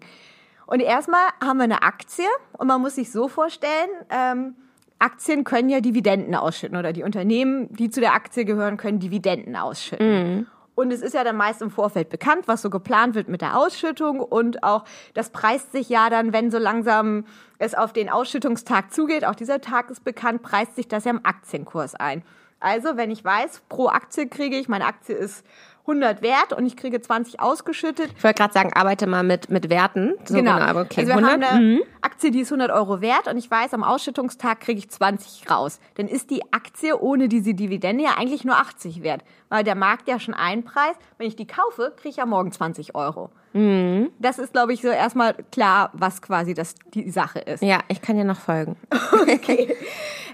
Und 0.66 0.80
erstmal 0.80 1.28
haben 1.44 1.58
wir 1.58 1.66
eine 1.66 1.84
Aktie 1.84 2.26
und 2.58 2.68
man 2.68 2.82
muss 2.82 2.96
sich 2.96 3.12
so 3.12 3.28
vorstellen, 3.28 3.90
ähm, 4.10 4.56
Aktien 5.00 5.44
können 5.44 5.70
ja 5.70 5.82
Dividenden 5.82 6.36
ausschütten 6.36 6.78
oder 6.78 6.94
die 6.94 7.04
Unternehmen, 7.04 7.74
die 7.76 7.90
zu 7.90 8.00
der 8.00 8.14
Aktie 8.14 8.46
gehören, 8.46 8.78
können 8.78 9.00
Dividenden 9.00 9.56
ausschütten. 9.56 10.48
Und 10.76 10.92
es 10.92 11.02
ist 11.02 11.14
ja 11.14 11.24
dann 11.24 11.36
meist 11.36 11.62
im 11.62 11.70
Vorfeld 11.70 12.10
bekannt, 12.10 12.48
was 12.48 12.62
so 12.62 12.70
geplant 12.70 13.16
wird 13.16 13.28
mit 13.28 13.42
der 13.42 13.58
Ausschüttung 13.58 14.20
und 14.20 14.64
auch 14.64 14.86
das 15.14 15.30
preist 15.30 15.74
sich 15.74 15.90
ja 15.90 16.10
dann, 16.10 16.34
wenn 16.34 16.50
so 16.50 16.58
langsam 16.58 17.26
es 17.60 17.76
auf 17.76 17.94
den 17.94 18.10
Ausschüttungstag 18.10 18.94
zugeht, 18.94 19.26
auch 19.26 19.36
dieser 19.36 19.62
Tag 19.62 19.90
ist 19.90 20.04
bekannt, 20.04 20.42
preist 20.42 20.76
sich 20.76 20.88
das 20.88 21.06
ja 21.06 21.12
im 21.12 21.20
Aktienkurs 21.24 21.96
ein. 21.96 22.24
Also, 22.62 22.96
wenn 22.96 23.10
ich 23.10 23.26
weiß, 23.26 23.64
pro 23.70 23.88
Aktie 23.88 24.28
kriege 24.28 24.56
ich, 24.56 24.70
meine 24.70 24.86
Aktie 24.86 25.16
ist 25.16 25.44
100 25.82 26.22
wert 26.22 26.54
und 26.54 26.66
ich 26.66 26.78
kriege 26.78 27.02
20 27.02 27.40
ausgeschüttet, 27.40 28.14
Ich 28.16 28.24
wollte 28.24 28.40
gerade 28.40 28.54
sagen, 28.54 28.72
arbeite 28.74 29.08
mal 29.08 29.24
mit, 29.24 29.50
mit 29.50 29.70
Werten. 29.70 30.14
So 30.26 30.36
genau. 30.36 30.52
aber 30.52 30.82
okay. 30.82 31.02
also 31.02 31.08
wir 31.08 31.18
100? 31.18 31.32
haben 31.32 31.44
eine 31.44 31.62
Mhm. 31.62 31.82
Aktie, 32.22 32.30
die 32.30 32.42
ist 32.42 32.52
100 32.52 32.70
Euro 32.70 33.02
wert 33.02 33.28
und 33.28 33.36
ich 33.38 33.50
weiß, 33.50 33.74
am 33.74 33.84
Ausschüttungstag 33.84 34.60
kriege 34.60 34.78
ich 34.78 34.92
20 34.92 35.50
raus. 35.50 35.80
Dann 35.96 36.08
ist 36.08 36.30
die 36.30 36.44
Aktie 36.54 36.96
ohne 37.00 37.28
diese 37.28 37.56
Dividende 37.56 38.04
ja 38.04 38.12
eigentlich 38.16 38.44
nur 38.44 38.58
80 38.58 39.02
wert, 39.02 39.24
weil 39.50 39.64
der 39.64 39.74
Markt 39.74 40.08
ja 40.08 40.20
schon 40.20 40.36
einpreist. 40.36 41.00
Wenn 41.18 41.26
ich 41.26 41.36
die 41.36 41.48
kaufe, 41.48 41.94
kriege 41.96 42.10
ich 42.10 42.18
ja 42.18 42.28
morgen 42.28 42.52
20 42.52 42.94
Euro. 42.94 43.32
Mhm. 43.54 44.12
Das 44.20 44.40
ist, 44.40 44.54
glaube 44.54 44.74
ich, 44.74 44.82
so 44.82 44.88
erstmal 44.88 45.34
klar, 45.52 45.90
was 45.94 46.22
quasi 46.22 46.54
das, 46.54 46.76
die 46.94 47.10
Sache 47.10 47.40
ist. 47.40 47.62
Ja, 47.62 47.80
ich 47.88 48.02
kann 48.02 48.16
dir 48.16 48.24
noch 48.24 48.40
folgen. 48.40 48.76
Okay. 49.22 49.76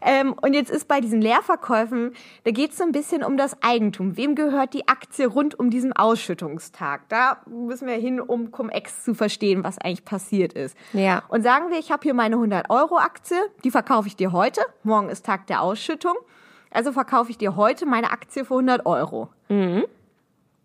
Ähm, 0.02 0.34
und 0.34 0.54
jetzt 0.54 0.70
ist 0.70 0.88
bei 0.88 1.02
diesen 1.02 1.22
Leerverkäufen, 1.22 2.14
da 2.44 2.52
geht 2.52 2.72
es 2.72 2.78
so 2.78 2.84
ein 2.84 2.92
bisschen 2.92 3.24
um 3.24 3.38
das 3.38 3.62
Eigentum. 3.62 4.16
Wem 4.16 4.36
gehört 4.36 4.74
die 4.74 4.88
Aktie 4.88 5.28
rund 5.28 5.60
um 5.60 5.70
diesen 5.70 5.94
Ausschüttungstag? 5.94 7.02
Da 7.10 7.42
müssen 7.48 7.88
wir 7.88 7.96
hin, 7.96 8.20
um 8.22 8.52
Cum-Ex 8.52 9.04
zu 9.04 9.14
verstehen, 9.14 9.64
was 9.64 9.78
eigentlich 9.78 10.06
passiert 10.06 10.54
ist. 10.54 10.78
Ja. 10.94 11.24
Und 11.30 11.44
sagen 11.44 11.70
wir, 11.70 11.80
ich 11.80 11.92
habe 11.92 12.04
hier 12.04 12.14
meine 12.14 12.36
100-Euro-Aktie, 12.38 13.38
die 13.64 13.72
verkaufe 13.72 14.08
ich 14.08 14.16
dir 14.16 14.32
heute. 14.32 14.62
Morgen 14.84 15.10
ist 15.10 15.26
Tag 15.26 15.48
der 15.48 15.62
Ausschüttung. 15.62 16.16
Also 16.72 16.92
verkaufe 16.92 17.32
ich 17.32 17.38
dir 17.38 17.56
heute 17.56 17.86
meine 17.86 18.12
Aktie 18.12 18.46
für 18.46 18.54
100 18.54 18.86
Euro. 18.86 19.30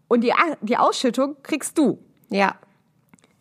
Und 0.08 0.20
die, 0.20 0.32
die 0.60 0.76
Ausschüttung 0.76 1.37
kriegst 1.43 1.78
du. 1.78 1.98
Ja. 2.32 2.56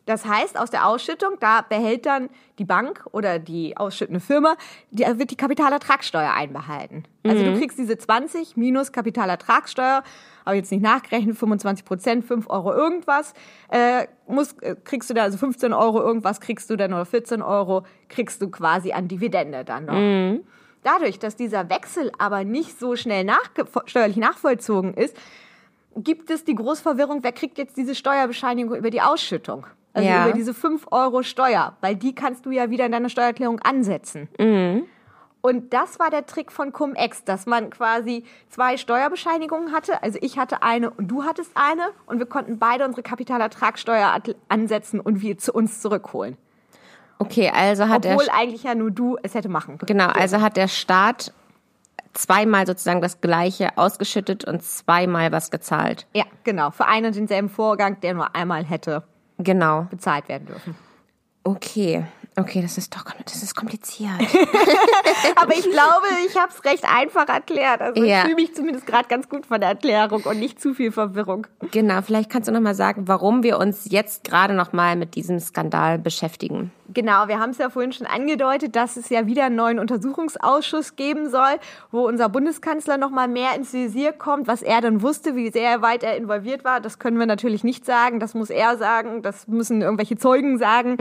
Das 0.06 0.26
heißt, 0.26 0.60
aus 0.60 0.72
der 0.72 0.88
Ausschüttung, 0.88 1.38
da 1.40 1.62
behält 1.62 2.06
dann 2.06 2.30
die 2.58 2.66
Bank 2.66 3.06
oder 3.12 3.38
die 3.38 3.78
ausschüttende 3.78 4.20
Firma, 4.20 4.56
die, 4.90 5.06
wird 5.18 5.30
die 5.30 5.38
Kapitalertragssteuer 5.38 6.34
einbehalten. 6.34 7.04
Also 7.24 7.46
du 7.46 7.58
kriegst 7.58 7.78
diese 7.78 7.98
20 7.98 8.58
minus 8.58 8.92
Kapitalertragssteuer, 8.92 10.04
aber 10.44 10.56
jetzt 10.56 10.72
nicht 10.72 10.82
nachgerechnet, 10.82 11.38
25 11.38 11.86
Prozent, 11.86 12.26
5 12.26 12.50
Euro 12.50 12.74
irgendwas, 12.74 13.34
äh, 13.70 14.08
musst, 14.28 14.62
äh, 14.64 14.76
kriegst 14.84 15.10
du 15.10 15.14
da, 15.14 15.22
also 15.22 15.38
15 15.38 15.72
Euro 15.72 16.02
irgendwas 16.02 16.42
kriegst 16.42 16.70
du 16.72 16.76
dann 16.76 16.94
oder 16.94 17.06
14 17.06 17.44
Euro 17.44 17.86
kriegst 18.10 18.42
du 18.42 18.50
quasi 18.50 18.92
an 18.94 19.08
Dividende 19.08 19.64
dann 19.64 19.86
noch. 19.86 19.94
Dadurch, 20.84 21.20
dass 21.20 21.36
dieser 21.36 21.70
Wechsel 21.70 22.12
aber 22.18 22.44
nicht 22.44 22.80
so 22.80 22.96
schnell 22.96 23.24
nachge 23.24 23.66
steuerlich 23.86 24.18
nachvollzogen 24.18 24.96
ist, 24.96 25.16
gibt 25.96 26.30
es 26.30 26.44
die 26.46 26.56
Großverwirrung, 26.56 27.24
wer 27.24 27.32
kriegt 27.32 27.58
jetzt 27.58 27.78
diese 27.78 27.96
Steuerbescheinigung 27.96 28.76
über 28.76 28.90
die 28.90 29.02
Ausschüttung? 29.02 29.66
Also 29.94 30.08
Ja. 30.08 30.26
über 30.26 30.34
diese 30.34 30.54
5 30.54 30.88
Euro 30.92 31.22
Steuer, 31.22 31.76
weil 31.82 31.96
die 31.98 32.16
kannst 32.16 32.46
du 32.46 32.52
ja 32.52 32.70
wieder 32.70 32.86
in 32.86 32.92
deiner 32.94 33.10
Steuererklärung 33.10 33.60
ansetzen. 33.60 34.30
Und 35.42 35.74
das 35.74 36.00
war 36.00 36.10
der 36.12 36.26
Trick 36.28 36.52
von 36.52 36.72
Cum-Ex, 36.72 37.24
dass 37.26 37.46
man 37.48 37.72
quasi 37.72 38.24
zwei 38.50 38.78
Steuerbescheinigungen 38.78 39.72
hatte. 39.74 40.02
Also 40.04 40.20
ich 40.22 40.38
hatte 40.38 40.62
eine 40.64 40.92
und 40.92 41.08
du 41.08 41.24
hattest 41.24 41.52
eine 41.56 41.90
und 42.06 42.20
wir 42.20 42.26
konnten 42.28 42.60
beide 42.60 42.86
unsere 42.86 43.02
Kapitalertragssteuer 43.04 44.08
at- 44.08 44.36
ansetzen 44.50 45.00
und 45.00 45.22
wir 45.22 45.38
zu 45.40 45.52
uns 45.52 45.82
zurückholen. 45.82 46.38
Okay, 47.18 47.52
also 47.54 47.88
hat 47.90 48.06
Obwohl 48.06 48.26
der 48.26 48.36
eigentlich 48.36 48.64
ja 48.64 48.76
nur 48.76 48.92
du 48.92 49.18
es 49.24 49.34
hätte 49.36 49.50
machen 49.50 49.78
können. 49.78 49.88
genau, 49.88 50.08
also 50.10 50.42
hat 50.42 50.58
der 50.58 50.68
Staat 50.68 51.34
zweimal 52.14 52.66
sozusagen 52.68 53.02
das 53.02 53.22
gleiche 53.22 53.78
ausgeschüttet 53.78 54.46
und 54.46 54.64
zweimal 54.64 55.32
was 55.32 55.52
gezahlt. 55.52 56.08
Ja, 56.14 56.26
genau. 56.44 56.72
Für 56.72 56.86
einen 56.86 57.08
und 57.08 57.16
denselben 57.16 57.50
Vorgang, 57.50 58.00
der 58.02 58.14
nur 58.14 58.36
einmal 58.36 58.64
hätte 58.64 59.04
Genau. 59.38 59.88
bezahlt 59.90 60.28
werden 60.30 60.46
dürfen. 60.48 60.76
Okay. 61.44 62.06
Okay, 62.38 62.62
das 62.62 62.78
ist 62.78 62.96
doch 62.96 63.04
das 63.26 63.44
ist 63.44 63.56
kompliziert. 63.56 64.12
Aber 65.36 65.52
ich 65.54 65.64
glaube, 65.70 66.08
ich 66.26 66.38
habe 66.38 66.52
es 66.52 66.64
recht 66.64 66.86
einfach 66.86 67.28
erklärt. 67.28 67.82
Also 67.82 68.02
Ja. 68.04 68.20
ich 68.20 68.24
fühle 68.24 68.36
mich 68.36 68.56
zumindest 68.56 68.88
gerade 68.88 69.08
ganz 69.10 69.28
gut 69.28 69.46
von 69.46 69.60
der 69.60 69.70
Erklärung 69.70 70.22
und 70.24 70.40
nicht 70.40 70.62
zu 70.62 70.74
viel 70.74 70.92
Verwirrung. 70.94 71.48
genau, 71.72 72.02
vielleicht 72.02 72.30
kannst 72.30 72.48
du 72.48 72.54
noch 72.54 72.62
mal 72.62 72.74
sagen, 72.76 73.08
warum 73.08 73.44
wir 73.44 73.60
uns 73.60 73.88
jetzt 73.92 74.24
gerade 74.24 74.54
noch 74.54 74.72
mal 74.72 74.96
mit 74.96 75.16
diesem 75.16 75.40
Skandal 75.40 76.00
beschäftigen. 76.00 76.72
Genau, 76.94 77.28
wir 77.30 77.40
haben 77.40 77.52
es 77.52 77.58
ja 77.58 77.70
vorhin 77.70 77.94
schon 77.94 78.06
angedeutet, 78.08 78.76
dass 78.76 78.98
es 78.98 79.08
ja 79.10 79.26
wieder 79.26 79.46
einen 79.46 79.56
neuen 79.56 79.80
Untersuchungsausschuss 79.80 80.98
geben 80.98 81.30
soll, 81.30 81.58
wo 81.90 82.06
unser 82.06 82.28
Bundeskanzler 82.28 82.98
noch 82.98 83.12
mal 83.12 83.30
mehr 83.30 83.56
ins 83.56 83.72
Visier 83.72 84.12
kommt, 84.12 84.48
was 84.48 84.62
er 84.62 84.82
dann 84.82 85.02
wusste, 85.02 85.36
wie 85.38 85.50
sehr 85.52 85.82
weit 85.82 86.04
er 86.04 86.18
involviert 86.18 86.66
war. 86.66 86.82
Das 86.82 87.00
können 87.00 87.18
wir 87.18 87.26
natürlich 87.26 87.64
nicht 87.64 87.86
sagen, 87.86 88.20
das 88.20 88.34
muss 88.34 88.50
er 88.50 88.78
sagen, 88.78 89.22
das 89.22 89.48
müssen 89.48 89.82
irgendwelche 89.82 90.18
Zeugen 90.18 90.58
sagen. 90.58 90.98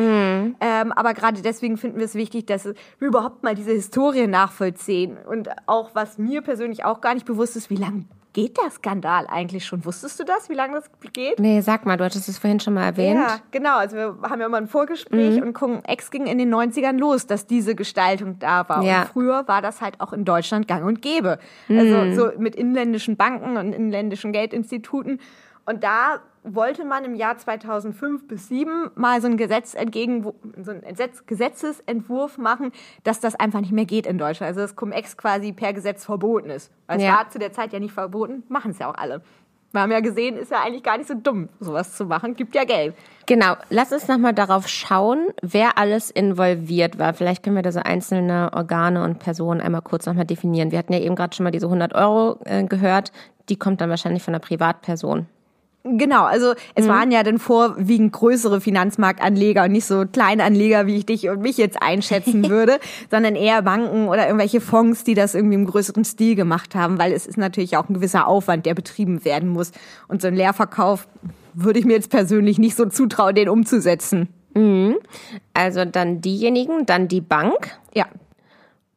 Ähm, 0.60 0.92
aber 0.92 1.12
gerade 1.20 1.42
deswegen 1.42 1.76
finden 1.76 1.98
wir 1.98 2.06
es 2.06 2.14
wichtig, 2.14 2.46
dass 2.46 2.64
wir 2.64 2.74
überhaupt 2.98 3.42
mal 3.42 3.54
diese 3.54 3.72
Historie 3.72 4.26
nachvollziehen. 4.26 5.16
Und 5.28 5.48
auch, 5.66 5.90
was 5.94 6.18
mir 6.18 6.42
persönlich 6.42 6.84
auch 6.84 7.00
gar 7.00 7.14
nicht 7.14 7.26
bewusst 7.26 7.56
ist, 7.56 7.70
wie 7.70 7.76
lange 7.76 8.04
geht 8.32 8.58
der 8.58 8.70
Skandal 8.70 9.26
eigentlich 9.28 9.66
schon? 9.66 9.84
Wusstest 9.84 10.20
du 10.20 10.24
das, 10.24 10.48
wie 10.48 10.54
lange 10.54 10.74
das 10.74 10.90
geht? 11.12 11.38
Nee, 11.38 11.60
sag 11.60 11.84
mal, 11.84 11.96
du 11.96 12.04
hattest 12.04 12.28
es 12.28 12.38
vorhin 12.38 12.60
schon 12.60 12.74
mal 12.74 12.84
erwähnt. 12.84 13.20
Ja, 13.20 13.40
genau. 13.50 13.76
Also 13.76 13.96
wir 13.96 14.18
haben 14.22 14.40
ja 14.40 14.48
mal 14.48 14.58
ein 14.58 14.68
Vorgespräch 14.68 15.42
und 15.42 15.52
gucken, 15.52 15.84
Ex 15.84 16.10
ging 16.10 16.26
in 16.26 16.38
den 16.38 16.54
90ern 16.54 16.98
los, 16.98 17.26
dass 17.26 17.46
diese 17.46 17.74
Gestaltung 17.74 18.38
da 18.38 18.68
war. 18.68 18.82
Ja. 18.82 19.02
Und 19.02 19.08
früher 19.08 19.48
war 19.48 19.62
das 19.62 19.80
halt 19.80 20.00
auch 20.00 20.12
in 20.12 20.24
Deutschland 20.24 20.68
gang 20.68 20.84
und 20.84 21.02
gäbe. 21.02 21.38
Also 21.68 22.14
so 22.14 22.38
mit 22.38 22.54
inländischen 22.54 23.16
Banken 23.16 23.56
und 23.56 23.72
inländischen 23.72 24.32
Geldinstituten. 24.32 25.20
Und 25.66 25.84
da 25.84 26.20
wollte 26.42 26.84
man 26.84 27.04
im 27.04 27.14
Jahr 27.14 27.36
2005 27.38 28.26
bis 28.28 28.48
2007 28.48 28.90
mal 28.94 29.20
so 29.20 29.28
ein 29.28 29.36
Gesetz 29.36 29.74
entgegen, 29.74 30.24
so 30.62 30.70
ein 30.70 30.80
Gesetz, 30.82 31.24
Gesetzesentwurf 31.26 32.38
machen, 32.38 32.72
dass 33.04 33.20
das 33.20 33.34
einfach 33.34 33.60
nicht 33.60 33.72
mehr 33.72 33.84
geht 33.84 34.06
in 34.06 34.18
Deutschland. 34.18 34.48
Also 34.48 34.60
dass 34.60 34.76
Cum-Ex 34.76 35.16
quasi 35.16 35.52
per 35.52 35.72
Gesetz 35.72 36.04
verboten 36.04 36.50
ist. 36.50 36.70
Weil 36.86 36.98
es 36.98 37.04
Ja. 37.04 37.12
war 37.16 37.28
zu 37.28 37.38
der 37.38 37.52
Zeit 37.52 37.72
ja 37.72 37.78
nicht 37.78 37.92
verboten, 37.92 38.42
machen 38.48 38.70
es 38.72 38.78
ja 38.78 38.90
auch 38.90 38.96
alle. 38.96 39.22
Wir 39.72 39.82
haben 39.82 39.92
ja 39.92 40.00
gesehen, 40.00 40.36
ist 40.36 40.50
ja 40.50 40.62
eigentlich 40.64 40.82
gar 40.82 40.98
nicht 40.98 41.06
so 41.06 41.14
dumm, 41.14 41.48
sowas 41.60 41.94
zu 41.96 42.04
machen. 42.04 42.34
Gibt 42.34 42.56
ja 42.56 42.64
Geld. 42.64 42.96
Genau, 43.26 43.54
lass 43.68 43.92
uns 43.92 44.08
nochmal 44.08 44.34
darauf 44.34 44.66
schauen, 44.66 45.28
wer 45.42 45.78
alles 45.78 46.10
involviert 46.10 46.98
war. 46.98 47.14
Vielleicht 47.14 47.44
können 47.44 47.54
wir 47.54 47.62
da 47.62 47.70
so 47.70 47.78
einzelne 47.78 48.50
Organe 48.52 49.04
und 49.04 49.20
Personen 49.20 49.60
einmal 49.60 49.82
kurz 49.82 50.06
nochmal 50.06 50.24
definieren. 50.24 50.72
Wir 50.72 50.78
hatten 50.80 50.92
ja 50.92 50.98
eben 50.98 51.14
gerade 51.14 51.36
schon 51.36 51.44
mal 51.44 51.52
diese 51.52 51.66
100 51.66 51.94
Euro 51.94 52.40
äh, 52.46 52.64
gehört. 52.64 53.12
Die 53.48 53.56
kommt 53.56 53.80
dann 53.80 53.90
wahrscheinlich 53.90 54.24
von 54.24 54.34
einer 54.34 54.40
Privatperson. 54.40 55.26
Genau, 55.82 56.24
also 56.24 56.52
es 56.74 56.86
waren 56.88 57.10
ja 57.10 57.22
dann 57.22 57.38
vorwiegend 57.38 58.12
größere 58.12 58.60
Finanzmarktanleger 58.60 59.64
und 59.64 59.72
nicht 59.72 59.86
so 59.86 60.04
Kleinanleger, 60.04 60.86
wie 60.86 60.96
ich 60.96 61.06
dich 61.06 61.28
und 61.30 61.40
mich 61.40 61.56
jetzt 61.56 61.80
einschätzen 61.80 62.48
würde, 62.50 62.78
sondern 63.10 63.34
eher 63.34 63.62
Banken 63.62 64.08
oder 64.08 64.26
irgendwelche 64.26 64.60
Fonds, 64.60 65.04
die 65.04 65.14
das 65.14 65.34
irgendwie 65.34 65.54
im 65.54 65.64
größeren 65.64 66.04
Stil 66.04 66.34
gemacht 66.34 66.74
haben, 66.74 66.98
weil 66.98 67.12
es 67.12 67.26
ist 67.26 67.38
natürlich 67.38 67.78
auch 67.78 67.88
ein 67.88 67.94
gewisser 67.94 68.26
Aufwand, 68.26 68.66
der 68.66 68.74
betrieben 68.74 69.24
werden 69.24 69.48
muss. 69.48 69.72
Und 70.06 70.20
so 70.20 70.28
ein 70.28 70.34
Leerverkauf 70.34 71.08
würde 71.54 71.78
ich 71.78 71.86
mir 71.86 71.94
jetzt 71.94 72.10
persönlich 72.10 72.58
nicht 72.58 72.76
so 72.76 72.84
zutrauen, 72.84 73.34
den 73.34 73.48
umzusetzen. 73.48 74.28
Also 75.54 75.86
dann 75.86 76.20
diejenigen, 76.20 76.84
dann 76.84 77.08
die 77.08 77.22
Bank 77.22 77.78
Ja, 77.94 78.06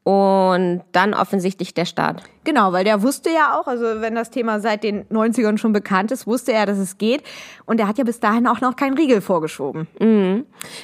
und 0.04 0.82
dann 0.92 1.14
offensichtlich 1.14 1.74
der 1.74 1.86
Staat. 1.86 2.24
Genau, 2.44 2.74
weil 2.74 2.84
der 2.84 3.02
wusste 3.02 3.30
ja 3.30 3.58
auch, 3.58 3.68
also 3.68 4.02
wenn 4.02 4.16
das 4.16 4.30
Thema 4.30 4.60
seit 4.60 4.84
den 4.84 5.06
90ern 5.06 5.58
schon 5.58 5.72
bekannt 5.72 6.12
ist, 6.12 6.28
wusste 6.28 6.52
er, 6.52 6.66
dass 6.66 6.78
es 6.78 6.98
geht. 6.98 7.24
Und 7.66 7.80
er 7.80 7.88
hat 7.88 7.98
ja 7.98 8.04
bis 8.04 8.20
dahin 8.20 8.46
auch 8.48 8.60
noch 8.60 8.76
keinen 8.76 8.98
Riegel 8.98 9.22
vorgeschoben. 9.22 9.88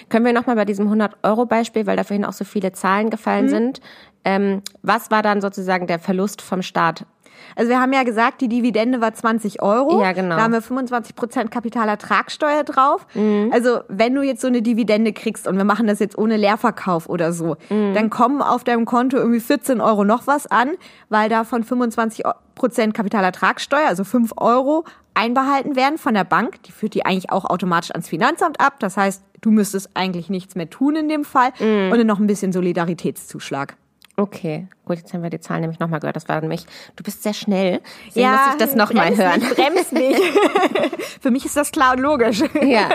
Können 0.07 0.25
wir 0.25 0.31
nochmal 0.31 0.55
bei 0.55 0.63
diesem 0.63 0.89
100-Euro-Beispiel, 0.89 1.85
weil 1.85 1.97
da 1.97 2.05
vorhin 2.05 2.23
auch 2.23 2.33
so 2.33 2.45
viele 2.45 2.71
Zahlen 2.71 3.09
gefallen 3.09 3.49
sind, 3.49 3.81
ähm, 4.25 4.61
was 4.81 5.11
war 5.11 5.21
dann 5.21 5.41
sozusagen 5.41 5.87
der 5.87 5.99
Verlust 5.99 6.41
vom 6.41 6.61
Staat? 6.61 7.05
Also 7.55 7.69
wir 7.69 7.79
haben 7.79 7.93
ja 7.93 8.03
gesagt, 8.03 8.41
die 8.41 8.47
Dividende 8.47 9.01
war 9.01 9.13
20 9.13 9.61
Euro. 9.61 10.01
Ja, 10.01 10.11
genau. 10.11 10.35
Da 10.35 10.43
haben 10.43 10.53
wir 10.53 10.61
25 10.61 11.15
Prozent 11.15 11.51
Kapitalertragssteuer 11.51 12.63
drauf. 12.63 13.05
Also 13.51 13.79
wenn 13.87 14.15
du 14.15 14.21
jetzt 14.21 14.41
so 14.41 14.47
eine 14.47 14.61
Dividende 14.61 15.13
kriegst 15.13 15.47
und 15.47 15.57
wir 15.57 15.65
machen 15.65 15.87
das 15.87 15.99
jetzt 15.99 16.17
ohne 16.17 16.37
Leerverkauf 16.37 17.09
oder 17.09 17.33
so, 17.33 17.57
dann 17.69 18.09
kommen 18.09 18.41
auf 18.41 18.63
deinem 18.63 18.85
Konto 18.85 19.17
irgendwie 19.17 19.39
14 19.39 19.81
Euro 19.81 20.03
noch 20.03 20.27
was 20.27 20.47
an, 20.47 20.71
weil 21.09 21.29
davon 21.29 21.63
25 21.63 22.23
Prozent 22.55 22.93
Kapitalertragssteuer, 22.93 23.87
also 23.87 24.03
5 24.03 24.33
Euro, 24.37 24.83
einbehalten 25.13 25.75
werden 25.75 25.97
von 25.97 26.13
der 26.13 26.23
Bank. 26.23 26.63
Die 26.63 26.71
führt 26.71 26.93
die 26.93 27.05
eigentlich 27.05 27.31
auch 27.31 27.45
automatisch 27.45 27.91
ans 27.91 28.07
Finanzamt 28.07 28.59
ab. 28.61 28.75
Das 28.79 28.95
heißt, 28.95 29.23
du 29.41 29.51
müsstest 29.51 29.89
eigentlich 29.93 30.29
nichts 30.29 30.55
mehr 30.55 30.69
tun 30.69 30.95
in 30.95 31.09
dem 31.09 31.23
Fall. 31.25 31.51
Und 31.59 31.97
dann 31.97 32.07
noch 32.07 32.19
ein 32.19 32.27
bisschen 32.27 32.51
Solidaritätszuschlag. 32.51 33.75
Okay, 34.19 34.67
gut, 34.83 34.97
jetzt 34.97 35.13
haben 35.13 35.23
wir 35.23 35.29
die 35.29 35.39
Zahlen 35.39 35.61
nämlich 35.61 35.79
nochmal 35.79 36.01
gehört. 36.01 36.17
Das 36.17 36.27
war 36.27 36.41
nämlich, 36.41 36.65
du 36.97 37.03
bist 37.03 37.23
sehr 37.23 37.33
schnell. 37.33 37.79
Deswegen 38.07 38.29
muss 38.29 38.39
ich 38.51 38.57
das 38.57 38.75
nochmal 38.75 39.15
hören. 39.15 39.39
Nicht, 39.39 39.55
bremst 39.55 39.93
nicht. 39.93 40.19
Für 41.21 41.31
mich 41.31 41.45
ist 41.45 41.55
das 41.55 41.71
klar 41.71 41.93
und 41.93 42.01
logisch. 42.01 42.43
Ja. 42.61 42.89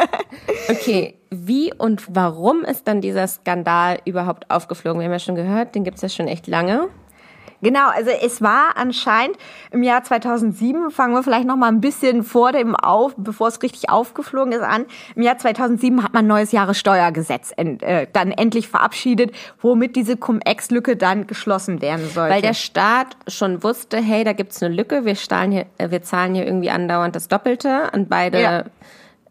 Okay, 0.69 1.19
wie 1.31 1.73
und 1.73 2.15
warum 2.15 2.63
ist 2.63 2.87
dann 2.87 3.01
dieser 3.01 3.27
Skandal 3.27 4.01
überhaupt 4.05 4.51
aufgeflogen? 4.51 5.01
Wir 5.01 5.07
haben 5.07 5.13
ja 5.13 5.19
schon 5.19 5.35
gehört, 5.35 5.75
den 5.75 5.85
gibt's 5.85 6.03
ja 6.03 6.11
schon 6.11 6.29
echt 6.29 6.47
lange. 6.47 6.89
Genau, 7.65 7.89
also 7.89 8.11
es 8.11 8.41
war 8.43 8.77
anscheinend 8.77 9.37
im 9.73 9.83
Jahr 9.83 10.05
2007, 10.05 10.91
fangen 10.91 11.15
wir 11.15 11.23
vielleicht 11.23 11.47
noch 11.47 11.57
mal 11.57 11.69
ein 11.69 11.81
bisschen 11.81 12.23
vor 12.23 12.53
dem 12.53 12.77
auf, 12.77 13.15
bevor 13.17 13.49
es 13.49 13.63
richtig 13.63 13.91
aufgeflogen 13.91 14.53
ist 14.53 14.61
an. 14.63 14.85
Im 15.17 15.23
Jahr 15.23 15.39
2007 15.39 16.05
hat 16.05 16.13
man 16.13 16.27
ein 16.27 16.29
neues 16.29 16.53
Jahressteuergesetz 16.53 17.53
en, 17.57 17.81
äh, 17.81 18.07
dann 18.13 18.31
endlich 18.31 18.69
verabschiedet, 18.69 19.33
womit 19.61 19.97
diese 19.97 20.17
Cum-Ex-Lücke 20.17 20.97
dann 20.97 21.27
geschlossen 21.27 21.81
werden 21.81 22.09
sollte. 22.09 22.35
Weil 22.35 22.43
der 22.43 22.55
Staat 22.55 23.17
schon 23.27 23.63
wusste, 23.63 23.97
hey, 23.97 24.23
da 24.25 24.35
gibt's 24.35 24.63
eine 24.63 24.75
Lücke, 24.75 25.05
wir, 25.05 25.15
zahlen 25.15 25.51
hier, 25.51 25.67
wir 25.79 26.03
zahlen 26.03 26.35
hier 26.35 26.45
irgendwie 26.47 26.71
andauernd 26.71 27.17
das 27.17 27.29
Doppelte 27.29 27.93
an 27.93 28.07
beide 28.09 28.41
Ja. 28.41 28.65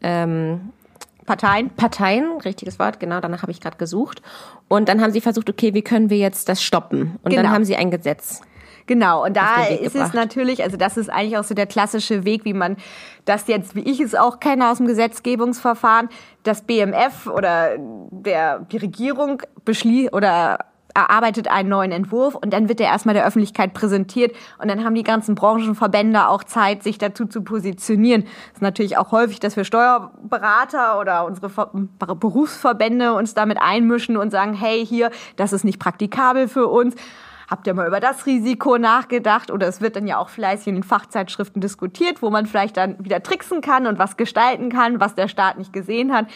ähm, 0.02 0.74
Parteien. 1.26 1.70
Parteien, 1.72 2.40
richtiges 2.44 2.80
Wort, 2.80 3.00
genau, 3.00 3.20
danach 3.20 3.42
habe 3.42 3.52
ich 3.52 3.62
gerade 3.62 3.78
gesucht. 3.78 4.22
Und 4.68 4.90
dann 4.90 5.02
haben 5.02 5.12
sie 5.12 5.22
versucht, 5.22 5.50
okay, 5.50 5.74
wie 5.74 5.82
können 5.82 6.10
wir 6.10 6.18
jetzt 6.18 6.50
das 6.50 6.64
stoppen? 6.64 7.18
Und 7.24 7.34
dann 7.34 7.44
Genau. 7.44 7.54
haben 7.54 7.66
sie 7.66 7.76
ein 7.76 7.92
Gesetz. 7.92 8.42
Genau, 8.86 9.24
und 9.24 9.38
da 9.38 9.64
ist 9.64 9.82
es 9.88 9.94
gebracht. 9.94 10.14
natürlich, 10.14 10.62
also 10.62 10.76
das 10.76 10.98
ist 10.98 11.10
eigentlich 11.10 11.38
auch 11.38 11.46
so 11.46 11.56
der 11.56 11.68
klassische 11.68 12.26
Weg, 12.26 12.44
wie 12.44 12.54
man 12.54 12.76
das 13.24 13.48
jetzt, 13.48 13.76
wie 13.76 13.90
ich 13.90 14.02
es 14.02 14.14
auch 14.14 14.42
kenne 14.42 14.70
aus 14.70 14.78
dem 14.78 14.88
Gesetzgebungsverfahren, 14.88 16.10
das 16.44 16.64
BMF 16.64 17.28
oder 17.28 17.78
der, 17.78 18.60
die 18.60 18.78
Regierung 18.78 19.42
beschließt 19.64 20.12
oder 20.12 20.66
erarbeitet 20.94 21.48
einen 21.48 21.70
neuen 21.70 21.92
Entwurf 21.92 22.36
und 22.36 22.54
dann 22.54 22.70
wird 22.70 22.80
der 22.80 22.88
erstmal 22.88 23.16
der 23.16 23.26
Öffentlichkeit 23.26 23.74
präsentiert 23.74 24.36
und 24.60 24.70
dann 24.70 24.84
haben 24.84 24.96
die 24.96 25.04
ganzen 25.04 25.36
Branchenverbände 25.36 26.28
auch 26.28 26.44
Zeit, 26.44 26.84
sich 26.84 26.98
dazu 26.98 27.26
zu 27.26 27.42
positionieren. 27.42 28.24
Es 28.24 28.58
ist 28.58 28.62
natürlich 28.62 28.98
auch 28.98 29.12
häufig, 29.12 29.40
dass 29.40 29.56
wir 29.56 29.64
Steuerberater 29.64 31.00
oder 31.00 31.26
unsere 31.26 31.50
Ver 31.50 31.72
Berufsverbände 31.74 33.14
uns 33.14 33.34
damit 33.34 33.58
einmischen 33.60 34.18
und 34.18 34.32
sagen, 34.32 34.54
hey, 34.54 34.86
hier, 34.86 35.10
das 35.36 35.54
ist 35.54 35.64
nicht 35.64 35.80
praktikabel 35.80 36.48
für 36.48 36.68
uns. 36.68 36.96
Habt 37.50 37.68
ihr 37.68 37.74
mal 37.74 37.88
über 37.88 38.00
das 38.00 38.26
Risiko 38.26 38.78
nachgedacht? 38.78 39.52
Oder 39.52 39.68
es 39.68 39.82
wird 39.82 39.96
dann 39.96 40.08
ja 40.08 40.18
auch 40.18 40.30
fleißig 40.30 40.68
in 40.68 40.76
den 40.76 40.84
Fachzeitschriften 40.84 41.62
diskutiert, 41.62 42.22
wo 42.22 42.30
man 42.30 42.46
vielleicht 42.46 42.78
dann 42.78 43.04
wieder 43.04 43.22
tricksen 43.22 43.62
kann 43.62 43.86
und 43.86 44.00
was 44.00 44.18
gestalten 44.18 44.70
kann, 44.70 45.00
was 45.00 45.16
der 45.16 45.28
Staat 45.28 45.58
nicht 45.58 45.74
gesehen 45.74 46.14
hat. 46.14 46.28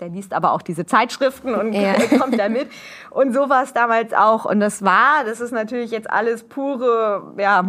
Der 0.00 0.08
liest 0.08 0.34
aber 0.34 0.52
auch 0.52 0.62
diese 0.62 0.84
Zeitschriften 0.84 1.54
und 1.54 1.72
Ja. 1.72 1.94
kommt 2.18 2.38
da 2.38 2.48
mit. 2.48 2.68
Und 3.10 3.32
so 3.32 3.48
war 3.48 3.62
es 3.62 3.72
damals 3.72 4.12
auch. 4.12 4.44
Und 4.44 4.60
das 4.60 4.84
war, 4.84 5.24
das 5.24 5.40
ist 5.40 5.52
natürlich 5.52 5.90
jetzt 5.90 6.10
alles 6.10 6.44
pure 6.44 7.34
ja, 7.38 7.64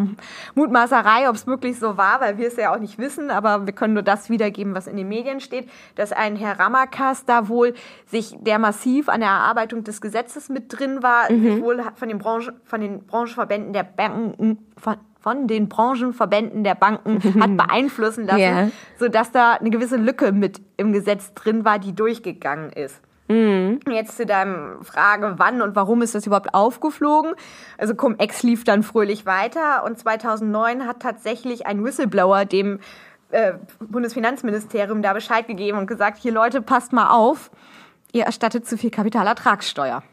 Mutmaßerei, 0.55 1.29
ob 1.29 1.36
es 1.36 1.48
wirklich 1.48 1.79
so 1.79 1.98
war, 1.98 2.19
weil 2.22 2.38
wir 2.38 2.48
es 2.48 2.57
ja 2.57 2.74
auch 2.74 2.79
nicht 2.79 2.98
wissen. 2.98 3.31
Aber 3.31 3.65
wir 3.65 3.74
können 3.74 3.93
nur 3.93 4.03
das 4.03 4.29
wiedergeben, 4.29 4.75
was 4.75 4.88
in 4.88 4.98
den 4.98 5.07
Medien 5.07 5.39
steht, 5.39 5.69
dass 5.96 6.12
ein 6.12 6.36
Herr 6.36 6.60
Ramakas 6.60 7.25
da 7.25 7.48
wohl 7.48 7.74
sich, 8.05 8.36
der 8.41 8.60
massiv 8.60 9.10
an 9.10 9.22
der 9.22 9.29
Erarbeitung 9.29 9.84
des 9.84 10.01
Gesetzes 10.01 10.50
mit 10.50 10.77
drin 10.77 11.01
war, 11.01 11.27
sich 11.27 11.62
wohl 11.62 11.81
von 11.96 12.10
den, 12.10 12.17
Branchen, 12.17 12.53
von 12.65 12.81
den 12.81 13.05
Branchenverbänden 13.05 13.74
der 13.74 13.84
Banken, 13.84 14.67
von, 14.77 14.96
von 15.19 15.47
den 15.47 15.67
Branchenverbänden 15.69 16.63
der 16.63 16.75
Banken 16.75 17.21
hat 17.41 17.57
beeinflussen 17.57 18.25
lassen, 18.25 18.39
Ja. 18.39 18.69
sodass 18.97 19.31
da 19.31 19.53
eine 19.53 19.69
gewisse 19.69 19.97
Lücke 19.97 20.31
mit 20.31 20.62
im 20.77 20.91
Gesetz 20.93 21.33
drin 21.33 21.65
war, 21.65 21.79
die 21.79 21.93
durchgegangen 21.93 22.71
ist. 22.71 23.01
Jetzt 23.29 24.15
zu 24.15 24.25
deinem 24.25 24.81
Frage, 24.86 25.33
wann 25.36 25.62
und 25.62 25.75
warum 25.75 26.01
ist 26.01 26.15
das 26.15 26.25
überhaupt 26.25 26.53
aufgeflogen? 26.53 27.33
Also 27.77 27.93
Cum-Ex 27.93 28.41
lief 28.43 28.63
dann 28.63 28.83
fröhlich 28.83 29.25
weiter 29.25 29.83
und 29.83 30.00
2009 30.00 30.88
hat 30.88 31.01
tatsächlich 31.01 31.67
ein 31.67 31.83
Whistleblower 31.83 32.45
dem 32.45 32.79
äh, 33.31 33.55
Bundesfinanzministerium 33.81 35.01
da 35.01 35.12
Bescheid 35.12 35.45
gegeben 35.45 35.77
und 35.77 35.88
gesagt, 35.88 36.19
hier 36.19 36.31
Leute, 36.31 36.62
passt 36.62 36.93
mal 36.93 37.09
auf, 37.12 37.51
ihr 38.13 38.24
erstattet 38.24 38.65
zu 38.65 38.77
viel 38.77 38.91
Kapitalertragssteuer. 38.91 40.03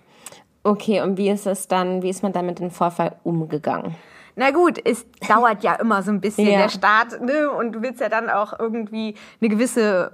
Okay, 0.65 1.01
und 1.01 1.17
wie 1.17 1.31
ist 1.31 1.47
es 1.47 1.69
dann, 1.69 2.03
wie 2.03 2.11
ist 2.11 2.25
man 2.25 2.33
dann 2.33 2.47
mit 2.47 2.59
dem 2.59 2.73
Vorfall 2.73 3.15
umgegangen? 3.23 3.95
Na 4.37 4.51
gut, 4.51 4.81
es 4.85 5.07
dauert 5.29 5.63
ja 5.63 5.75
immer 5.75 6.03
so 6.03 6.11
ein 6.11 6.21
bisschen 6.21 6.47
Ja. 6.47 6.59
der 6.59 6.69
Staat, 6.69 7.21
ne? 7.21 7.51
Und 7.51 7.73
du 7.73 7.83
willst 7.83 8.01
ja 8.01 8.09
dann 8.09 8.29
auch 8.31 8.59
irgendwie 8.59 9.15
eine 9.41 9.49
gewisse 9.51 10.13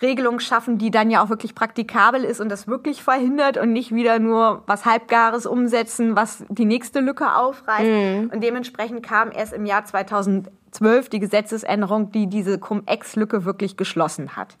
Regelung 0.00 0.40
schaffen, 0.40 0.78
die 0.78 0.90
dann 0.90 1.10
ja 1.10 1.22
auch 1.22 1.28
wirklich 1.28 1.54
praktikabel 1.54 2.24
ist 2.24 2.40
und 2.40 2.48
das 2.48 2.66
wirklich 2.66 3.02
verhindert 3.04 3.56
und 3.56 3.72
nicht 3.72 3.94
wieder 3.94 4.18
nur 4.18 4.64
was 4.66 4.84
Halbgares 4.84 5.46
umsetzen, 5.46 6.16
was 6.16 6.44
die 6.48 6.64
nächste 6.64 6.98
Lücke 7.00 7.36
aufreißt. 7.36 8.32
Und 8.32 8.42
dementsprechend 8.42 9.04
kam 9.04 9.30
erst 9.30 9.52
im 9.52 9.64
Jahr 9.64 9.84
2012 9.84 11.08
die 11.08 11.20
Gesetzesänderung, 11.20 12.10
die 12.10 12.26
diese 12.26 12.58
Cum-Ex-Lücke 12.58 13.44
wirklich 13.44 13.76
geschlossen 13.76 14.34
hat. 14.36 14.56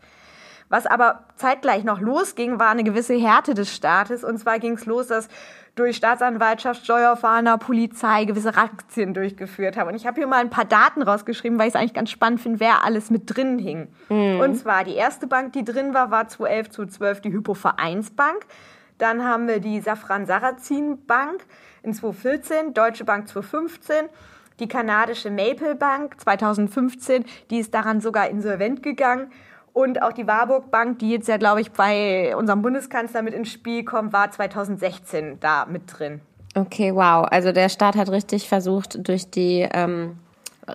Was 0.72 0.86
aber 0.86 1.24
zeitgleich 1.36 1.84
noch 1.84 2.00
losging, 2.00 2.58
war 2.58 2.70
eine 2.70 2.82
gewisse 2.82 3.12
Härte 3.12 3.52
des 3.52 3.74
Staates. 3.74 4.24
Und 4.24 4.38
zwar 4.38 4.58
ging 4.58 4.72
es 4.72 4.86
los, 4.86 5.08
dass 5.08 5.28
durch 5.74 5.98
Staatsanwaltschaft, 5.98 6.82
Steuerfahnder, 6.82 7.58
Polizei 7.58 8.24
gewisse 8.24 8.56
Razzien 8.56 9.12
durchgeführt 9.12 9.76
haben. 9.76 9.88
Und 9.88 9.96
ich 9.96 10.06
habe 10.06 10.16
hier 10.16 10.26
mal 10.26 10.40
ein 10.40 10.48
paar 10.48 10.64
Daten 10.64 11.02
rausgeschrieben, 11.02 11.58
weil 11.58 11.68
ich 11.68 11.74
es 11.74 11.78
eigentlich 11.78 11.92
ganz 11.92 12.08
spannend 12.08 12.40
finde, 12.40 12.60
wer 12.60 12.84
alles 12.84 13.10
mit 13.10 13.24
drin 13.26 13.58
hing. 13.58 13.88
Und 14.40 14.54
zwar 14.56 14.84
die 14.84 14.94
erste 14.94 15.26
Bank, 15.26 15.52
die 15.52 15.62
drin 15.62 15.92
war, 15.92 16.10
war 16.10 16.28
2011 16.28 16.70
zu 16.70 16.86
12 16.86 17.20
die 17.20 17.32
Hypovereinsbank. 17.34 18.46
Dann 18.96 19.26
haben 19.26 19.48
wir 19.48 19.60
die 19.60 19.78
Safran 19.82 20.24
Sarrazin 20.24 21.04
Bank 21.04 21.44
in 21.82 21.92
2014, 21.92 22.72
Deutsche 22.72 23.04
Bank 23.04 23.28
2015, 23.28 24.08
die 24.58 24.68
kanadische 24.68 25.30
Maple 25.30 25.74
Bank 25.74 26.18
2015, 26.18 27.26
die 27.50 27.58
ist 27.58 27.74
daran 27.74 28.00
sogar 28.00 28.30
insolvent 28.30 28.82
gegangen. 28.82 29.30
Und 29.72 30.02
auch 30.02 30.12
die 30.12 30.26
Warburg 30.26 30.70
Bank, 30.70 30.98
die 30.98 31.10
jetzt 31.10 31.28
ja, 31.28 31.38
glaube 31.38 31.60
ich, 31.60 31.72
bei 31.72 32.36
unserem 32.36 32.62
Bundeskanzler 32.62 33.22
mit 33.22 33.34
ins 33.34 33.50
Spiel 33.50 33.84
kommt, 33.84 34.12
war 34.12 34.30
2016 34.30 35.40
da 35.40 35.66
mit 35.66 35.82
drin. 35.86 36.20
Okay, 36.54 36.94
wow. 36.94 37.26
Also 37.30 37.52
der 37.52 37.68
Staat 37.70 37.96
hat 37.96 38.10
richtig 38.10 38.48
versucht, 38.48 39.08
durch 39.08 39.30
die, 39.30 39.66
ähm, 39.72 40.18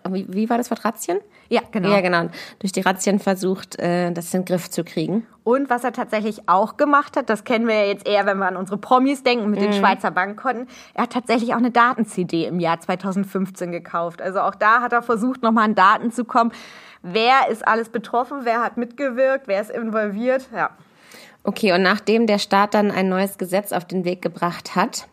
wie, 0.10 0.26
wie 0.30 0.50
war 0.50 0.58
das 0.58 0.72
Wort, 0.72 0.84
Razzien? 0.84 1.20
Ja, 1.50 1.62
genau. 1.72 1.90
Ja, 1.90 2.02
genau. 2.02 2.30
Durch 2.60 2.72
die 2.72 2.82
Razzien 2.82 3.20
versucht, 3.20 3.80
äh, 3.80 4.12
das 4.12 4.34
in 4.34 4.42
den 4.42 4.46
Griff 4.46 4.70
zu 4.70 4.84
kriegen. 4.84 5.26
Und 5.44 5.70
was 5.70 5.84
er 5.84 5.94
tatsächlich 5.94 6.50
auch 6.50 6.76
gemacht 6.76 7.16
hat, 7.16 7.30
das 7.30 7.44
kennen 7.44 7.68
wir 7.68 7.76
ja 7.76 7.86
jetzt 7.86 8.08
eher, 8.08 8.26
wenn 8.26 8.38
wir 8.38 8.48
an 8.48 8.58
unsere 8.58 8.78
Promis 8.78 9.24
denken 9.24 9.50
mit 9.50 9.62
den 9.62 9.72
Schweizer 9.72 10.12
Bankkonten, 10.12 10.68
er 10.94 11.04
hat 11.04 11.14
tatsächlich 11.14 11.54
auch 11.54 11.60
eine 11.60 11.72
Daten-CD 11.72 12.46
im 12.46 12.60
Jahr 12.60 12.82
2015 12.82 13.72
gekauft. 13.72 14.22
Also 14.22 14.42
auch 14.42 14.56
da 14.56 14.82
hat 14.82 14.92
er 14.92 15.02
versucht, 15.02 15.44
nochmal 15.44 15.66
an 15.66 15.76
Daten 15.76 16.12
zu 16.12 16.26
kommen. 16.26 16.52
Wer 17.02 17.48
ist 17.50 17.68
alles 17.68 17.90
betroffen? 17.90 18.40
Wer 18.44 18.62
hat 18.62 18.78
mitgewirkt? 18.78 19.48
Wer 19.48 19.62
ist 19.62 19.72
involviert? 19.72 20.48
Ja. 20.54 20.72
Okay, 21.44 21.72
und 21.72 21.82
nachdem 21.82 22.28
der 22.28 22.40
Staat 22.40 22.74
dann 22.74 22.92
ein 22.92 23.08
neues 23.10 23.38
Gesetz 23.38 23.72
auf 23.72 23.86
den 23.86 24.04
Weg 24.04 24.22
gebracht 24.22 24.76
hat, 24.76 25.08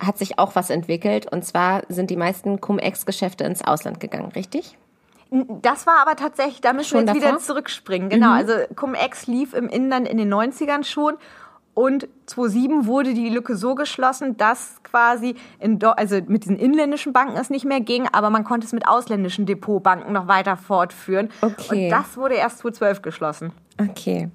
hat 0.00 0.16
sich 0.16 0.38
auch 0.38 0.54
was 0.54 0.70
entwickelt. 0.70 1.30
Und 1.30 1.44
zwar 1.44 1.82
sind 1.88 2.10
die 2.10 2.16
meisten 2.16 2.60
Cum-Ex-Geschäfte 2.60 3.44
ins 3.44 3.62
Ausland 3.62 4.00
gegangen, 4.00 4.32
richtig? 4.34 4.78
Das 5.30 5.86
war 5.86 6.00
aber 6.00 6.16
tatsächlich, 6.16 6.62
da 6.62 6.72
müssen 6.72 6.88
Schon 6.88 7.06
wir 7.06 7.12
jetzt 7.12 7.22
davor? 7.22 7.36
wieder 7.36 7.44
zurückspringen. 7.44 8.08
Genau, 8.08 8.32
also 8.32 8.54
Cum-Ex 8.74 9.26
lief 9.26 9.52
im 9.52 9.68
Inland 9.68 10.08
in 10.08 10.16
den 10.16 10.32
90ern 10.32 10.84
schon 10.84 11.18
und 11.78 12.08
2007 12.26 12.86
wurde 12.86 13.14
die 13.14 13.28
Lücke 13.28 13.54
so 13.54 13.76
geschlossen, 13.76 14.36
dass 14.36 14.82
quasi 14.82 15.36
in, 15.60 15.80
also 15.84 16.16
mit 16.26 16.42
diesen 16.42 16.58
inländischen 16.58 17.12
Banken 17.12 17.36
es 17.36 17.50
nicht 17.50 17.64
mehr 17.64 17.78
ging, 17.78 18.08
aber 18.10 18.30
man 18.30 18.42
konnte 18.42 18.66
es 18.66 18.72
mit 18.72 18.88
ausländischen 18.88 19.46
Depotbanken 19.46 20.12
noch 20.12 20.26
weiter 20.26 20.56
fortführen. 20.56 21.30
Okay. 21.40 21.84
Und 21.84 21.90
das 21.90 22.16
wurde 22.16 22.34
erst 22.34 22.58
2012 22.58 23.02
geschlossen. 23.02 23.52
Okay. 23.80 24.28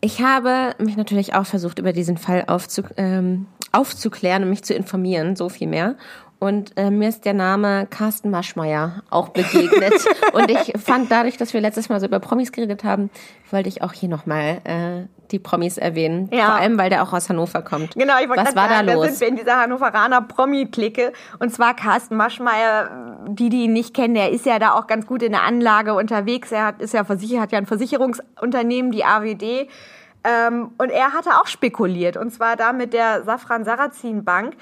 Ich 0.00 0.22
habe 0.22 0.74
mich 0.78 0.96
natürlich 0.96 1.34
auch 1.34 1.46
versucht, 1.46 1.78
über 1.78 1.92
diesen 1.92 2.16
Fall 2.16 2.42
aufzu, 2.48 2.82
ähm, 2.96 3.46
aufzuklären 3.70 4.42
und 4.42 4.50
mich 4.50 4.64
zu 4.64 4.74
informieren, 4.74 5.36
so 5.36 5.48
viel 5.48 5.68
mehr. 5.68 5.94
Und 6.40 6.72
äh, 6.76 6.90
mir 6.90 7.10
ist 7.10 7.24
der 7.24 7.34
Name 7.34 7.86
Carsten 7.88 8.30
Maschmeyer 8.30 9.04
auch 9.08 9.28
begegnet. 9.28 9.94
und 10.32 10.50
ich 10.50 10.72
fand 10.82 11.12
dadurch, 11.12 11.36
dass 11.36 11.54
wir 11.54 11.60
letztes 11.60 11.88
Mal 11.88 12.00
so 12.00 12.06
über 12.06 12.18
Promis 12.18 12.50
geredet 12.50 12.82
haben, 12.82 13.08
wollte 13.52 13.68
ich 13.68 13.82
auch 13.82 13.92
hier 13.92 14.08
nochmal 14.08 14.60
äh, 14.64 15.06
die 15.34 15.38
Promis 15.40 15.76
erwähnen. 15.76 16.28
Ja. 16.32 16.46
Vor 16.46 16.54
allem, 16.54 16.78
weil 16.78 16.88
der 16.88 17.02
auch 17.02 17.12
aus 17.12 17.28
Hannover 17.28 17.62
kommt. 17.62 17.94
Genau, 17.94 18.14
ich 18.22 18.28
wollte 18.28 18.42
Was 18.42 18.54
gerade 18.54 18.56
war 18.56 18.68
sagen, 18.68 18.86
da 18.86 19.02
sind 19.02 19.20
wir 19.20 19.28
in 19.28 19.36
dieser 19.36 19.60
Hannoveraner 19.60 20.22
Promi-Clique. 20.22 21.12
Und 21.40 21.52
zwar 21.52 21.74
Carsten 21.74 22.16
Maschmeyer, 22.16 23.18
die, 23.28 23.48
die 23.48 23.64
ihn 23.64 23.72
nicht 23.72 23.94
kennen, 23.94 24.14
der 24.14 24.30
ist 24.30 24.46
ja 24.46 24.58
da 24.58 24.72
auch 24.72 24.86
ganz 24.86 25.06
gut 25.06 25.22
in 25.22 25.32
der 25.32 25.42
Anlage 25.42 25.94
unterwegs. 25.94 26.52
Er 26.52 26.66
hat, 26.66 26.80
ist 26.80 26.94
ja 26.94 27.04
versichert, 27.04 27.40
hat 27.40 27.52
ja 27.52 27.58
ein 27.58 27.66
Versicherungsunternehmen, 27.66 28.92
die 28.92 29.04
AWD. 29.04 29.68
Ähm, 30.22 30.70
und 30.78 30.90
er 30.90 31.12
hatte 31.12 31.30
auch 31.40 31.46
spekuliert. 31.46 32.16
Und 32.16 32.30
zwar 32.30 32.56
da 32.56 32.72
mit 32.72 32.92
der 32.92 33.24
Safran 33.24 33.64
Sarrazin 33.64 34.24
Bank. 34.24 34.54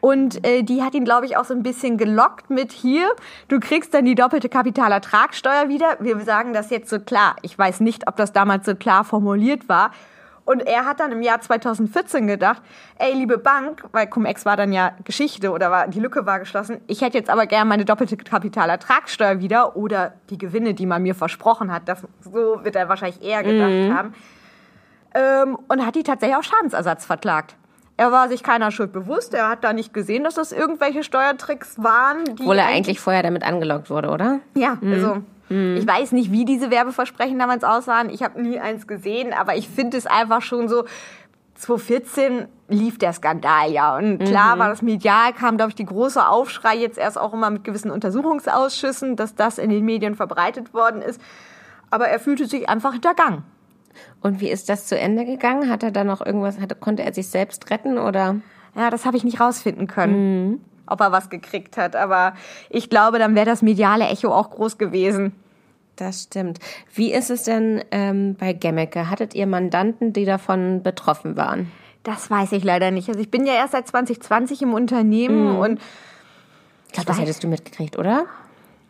Und 0.00 0.46
äh, 0.46 0.62
die 0.62 0.82
hat 0.82 0.92
ihn, 0.94 1.04
glaube 1.04 1.24
ich, 1.24 1.38
auch 1.38 1.46
so 1.46 1.54
ein 1.54 1.62
bisschen 1.62 1.96
gelockt 1.96 2.50
mit 2.50 2.72
hier, 2.72 3.08
du 3.48 3.58
kriegst 3.58 3.94
dann 3.94 4.04
die 4.04 4.14
doppelte 4.14 4.50
Kapitalertragssteuer 4.50 5.70
wieder. 5.70 5.96
Wir 5.98 6.20
sagen 6.20 6.52
das 6.52 6.68
jetzt 6.68 6.90
so 6.90 7.00
klar. 7.00 7.36
Ich 7.40 7.58
weiß 7.58 7.80
nicht, 7.80 8.06
ob 8.06 8.16
das 8.16 8.30
damals 8.34 8.66
so 8.66 8.74
klar 8.74 9.04
formuliert 9.04 9.66
war. 9.66 9.92
Und 10.44 10.66
er 10.66 10.84
hat 10.84 11.00
dann 11.00 11.10
im 11.12 11.22
Jahr 11.22 11.40
2014 11.40 12.26
gedacht, 12.26 12.62
ey, 12.98 13.14
liebe 13.14 13.38
Bank, 13.38 13.84
weil 13.92 14.06
Cum-Ex 14.06 14.44
war 14.44 14.56
dann 14.56 14.72
ja 14.72 14.92
Geschichte 15.04 15.50
oder 15.50 15.70
war, 15.70 15.88
die 15.88 16.00
Lücke 16.00 16.26
war 16.26 16.38
geschlossen, 16.38 16.80
ich 16.86 17.00
hätte 17.00 17.16
jetzt 17.16 17.30
aber 17.30 17.46
gerne 17.46 17.68
meine 17.68 17.84
doppelte 17.84 18.16
Kapitalertragssteuer 18.16 19.40
wieder 19.40 19.76
oder 19.76 20.14
die 20.30 20.36
Gewinne, 20.36 20.74
die 20.74 20.86
man 20.86 21.02
mir 21.02 21.14
versprochen 21.14 21.72
hat. 21.72 21.88
Das, 21.88 22.02
so 22.20 22.62
wird 22.62 22.76
er 22.76 22.88
wahrscheinlich 22.88 23.22
eher 23.22 23.42
gedacht 23.42 23.96
haben. 23.96 24.14
Ähm, 25.14 25.58
und 25.68 25.86
hat 25.86 25.94
die 25.94 26.02
tatsächlich 26.02 26.36
auf 26.36 26.44
Schadensersatz 26.44 27.06
verklagt. 27.06 27.56
Er 27.96 28.10
war 28.10 28.28
sich 28.28 28.42
keiner 28.42 28.72
Schuld 28.72 28.92
bewusst. 28.92 29.34
Er 29.34 29.48
hat 29.48 29.62
da 29.62 29.72
nicht 29.72 29.94
gesehen, 29.94 30.24
dass 30.24 30.34
das 30.34 30.50
irgendwelche 30.50 31.04
Steuertricks 31.04 31.82
waren. 31.82 32.24
Die 32.24 32.42
Obwohl 32.42 32.58
er 32.58 32.66
eigentlich 32.66 32.98
vorher 32.98 33.22
damit 33.22 33.44
angelockt 33.44 33.88
wurde, 33.88 34.10
oder? 34.10 34.40
ja, 34.54 34.78
also 34.82 35.22
ich 35.50 35.86
weiß 35.86 36.12
nicht, 36.12 36.32
wie 36.32 36.44
diese 36.44 36.70
Werbeversprechen 36.70 37.38
damals 37.38 37.64
aussahen. 37.64 38.08
Ich 38.08 38.22
habe 38.22 38.40
nie 38.40 38.58
eins 38.58 38.86
gesehen, 38.86 39.32
aber 39.32 39.56
ich 39.56 39.68
finde 39.68 39.96
es 39.96 40.06
einfach 40.06 40.42
schon 40.42 40.68
so. 40.68 40.84
2014 41.56 42.48
lief 42.68 42.98
der 42.98 43.12
Skandal 43.12 43.70
ja 43.70 43.96
und 43.96 44.18
klar 44.18 44.58
war 44.58 44.68
das 44.68 44.82
medial, 44.82 45.32
kam 45.32 45.56
glaube 45.56 45.70
ich 45.70 45.76
die 45.76 45.84
große 45.84 46.26
Aufschrei 46.26 46.76
jetzt 46.76 46.98
erst 46.98 47.16
auch 47.16 47.32
immer 47.32 47.48
mit 47.48 47.62
gewissen 47.62 47.92
Untersuchungsausschüssen, 47.92 49.14
dass 49.14 49.36
das 49.36 49.58
in 49.58 49.70
den 49.70 49.84
Medien 49.84 50.16
verbreitet 50.16 50.74
worden 50.74 51.00
ist. 51.00 51.20
Aber 51.90 52.08
er 52.08 52.18
fühlte 52.18 52.46
sich 52.46 52.68
einfach 52.68 52.92
hintergangen. 52.92 53.44
Und 54.20 54.40
wie 54.40 54.50
ist 54.50 54.68
das 54.68 54.86
zu 54.86 54.98
Ende 54.98 55.24
gegangen? 55.24 55.70
Hat 55.70 55.84
er 55.84 55.92
da 55.92 56.02
noch 56.02 56.26
irgendwas, 56.26 56.58
hat, 56.58 56.80
konnte 56.80 57.04
er 57.04 57.14
sich 57.14 57.28
selbst 57.28 57.70
retten 57.70 57.98
oder? 57.98 58.36
Ja, 58.74 58.90
das 58.90 59.06
habe 59.06 59.16
ich 59.16 59.22
nicht 59.22 59.38
rausfinden 59.38 59.86
können, 59.86 60.64
ob 60.86 61.00
er 61.00 61.12
was 61.12 61.30
gekriegt 61.30 61.76
hat. 61.76 61.96
Aber 61.96 62.34
ich 62.70 62.90
glaube, 62.90 63.18
dann 63.18 63.34
wäre 63.34 63.46
das 63.46 63.62
mediale 63.62 64.06
Echo 64.06 64.32
auch 64.32 64.50
groß 64.50 64.78
gewesen. 64.78 65.34
Das 65.96 66.24
stimmt. 66.24 66.58
Wie 66.92 67.12
ist 67.12 67.30
es 67.30 67.44
denn 67.44 67.84
ähm, 67.90 68.34
bei 68.38 68.52
Gemmecke? 68.52 69.10
Hattet 69.10 69.34
ihr 69.34 69.46
Mandanten, 69.46 70.12
die 70.12 70.24
davon 70.24 70.82
betroffen 70.82 71.36
waren? 71.36 71.70
Das 72.02 72.30
weiß 72.30 72.52
ich 72.52 72.64
leider 72.64 72.90
nicht. 72.90 73.08
Also 73.08 73.20
ich 73.20 73.30
bin 73.30 73.46
ja 73.46 73.54
erst 73.54 73.72
seit 73.72 73.86
2020 73.88 74.62
im 74.62 74.74
Unternehmen 74.74 75.56
und 75.56 75.80
Ich 76.88 76.92
glaube, 76.92 77.06
das 77.06 77.20
hättest 77.20 77.44
du 77.44 77.48
mitgekriegt, 77.48 77.96
oder? 77.98 78.26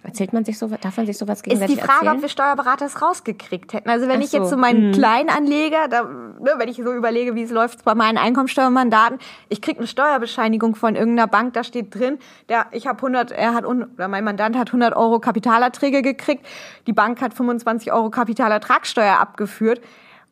Erzählt 0.04 0.34
man 0.34 0.44
sich 0.44 0.58
so, 0.58 0.68
darf 0.68 0.98
man 0.98 1.06
sich 1.06 1.16
sowas 1.16 1.38
ist 1.38 1.46
die 1.46 1.50
gegenseitig 1.50 1.80
Frage, 1.80 1.92
erzählen? 1.92 2.16
ob 2.16 2.22
wir 2.22 2.28
Steuerberater 2.28 2.84
es 2.84 3.00
rausgekriegt 3.00 3.72
hätten. 3.72 3.88
Also 3.88 4.06
wenn 4.06 4.20
Ach 4.20 4.24
ich 4.24 4.32
jetzt 4.32 4.44
so. 4.44 4.50
so 4.50 4.56
meinen 4.58 4.92
Kleinanleger, 4.92 5.88
da, 5.88 6.02
ne, 6.02 6.52
wenn 6.58 6.68
ich 6.68 6.76
so 6.76 6.92
überlege, 6.92 7.34
wie 7.34 7.42
es 7.42 7.50
läuft 7.50 7.84
bei 7.84 7.94
meinen 7.94 8.18
Einkommensteuermandaten, 8.18 9.18
ich 9.48 9.62
krieg 9.62 9.78
eine 9.78 9.86
Steuerbescheinigung 9.86 10.74
von 10.76 10.94
irgendeiner 10.94 11.26
Bank, 11.26 11.54
da 11.54 11.64
steht 11.64 11.94
drin, 11.94 12.18
der, 12.50 12.66
ich 12.72 12.86
habe 12.86 12.98
100, 12.98 13.32
er 13.32 13.54
hat 13.54 13.64
oder 13.64 14.08
mein 14.08 14.24
Mandant 14.24 14.58
hat 14.58 14.68
100 14.68 14.94
Euro 14.94 15.20
Kapitalerträge 15.20 16.02
gekriegt, 16.02 16.44
die 16.86 16.92
Bank 16.92 17.22
hat 17.22 17.32
25 17.32 17.90
Euro 17.90 18.10
Kapitalertragssteuer 18.10 19.18
abgeführt. 19.18 19.80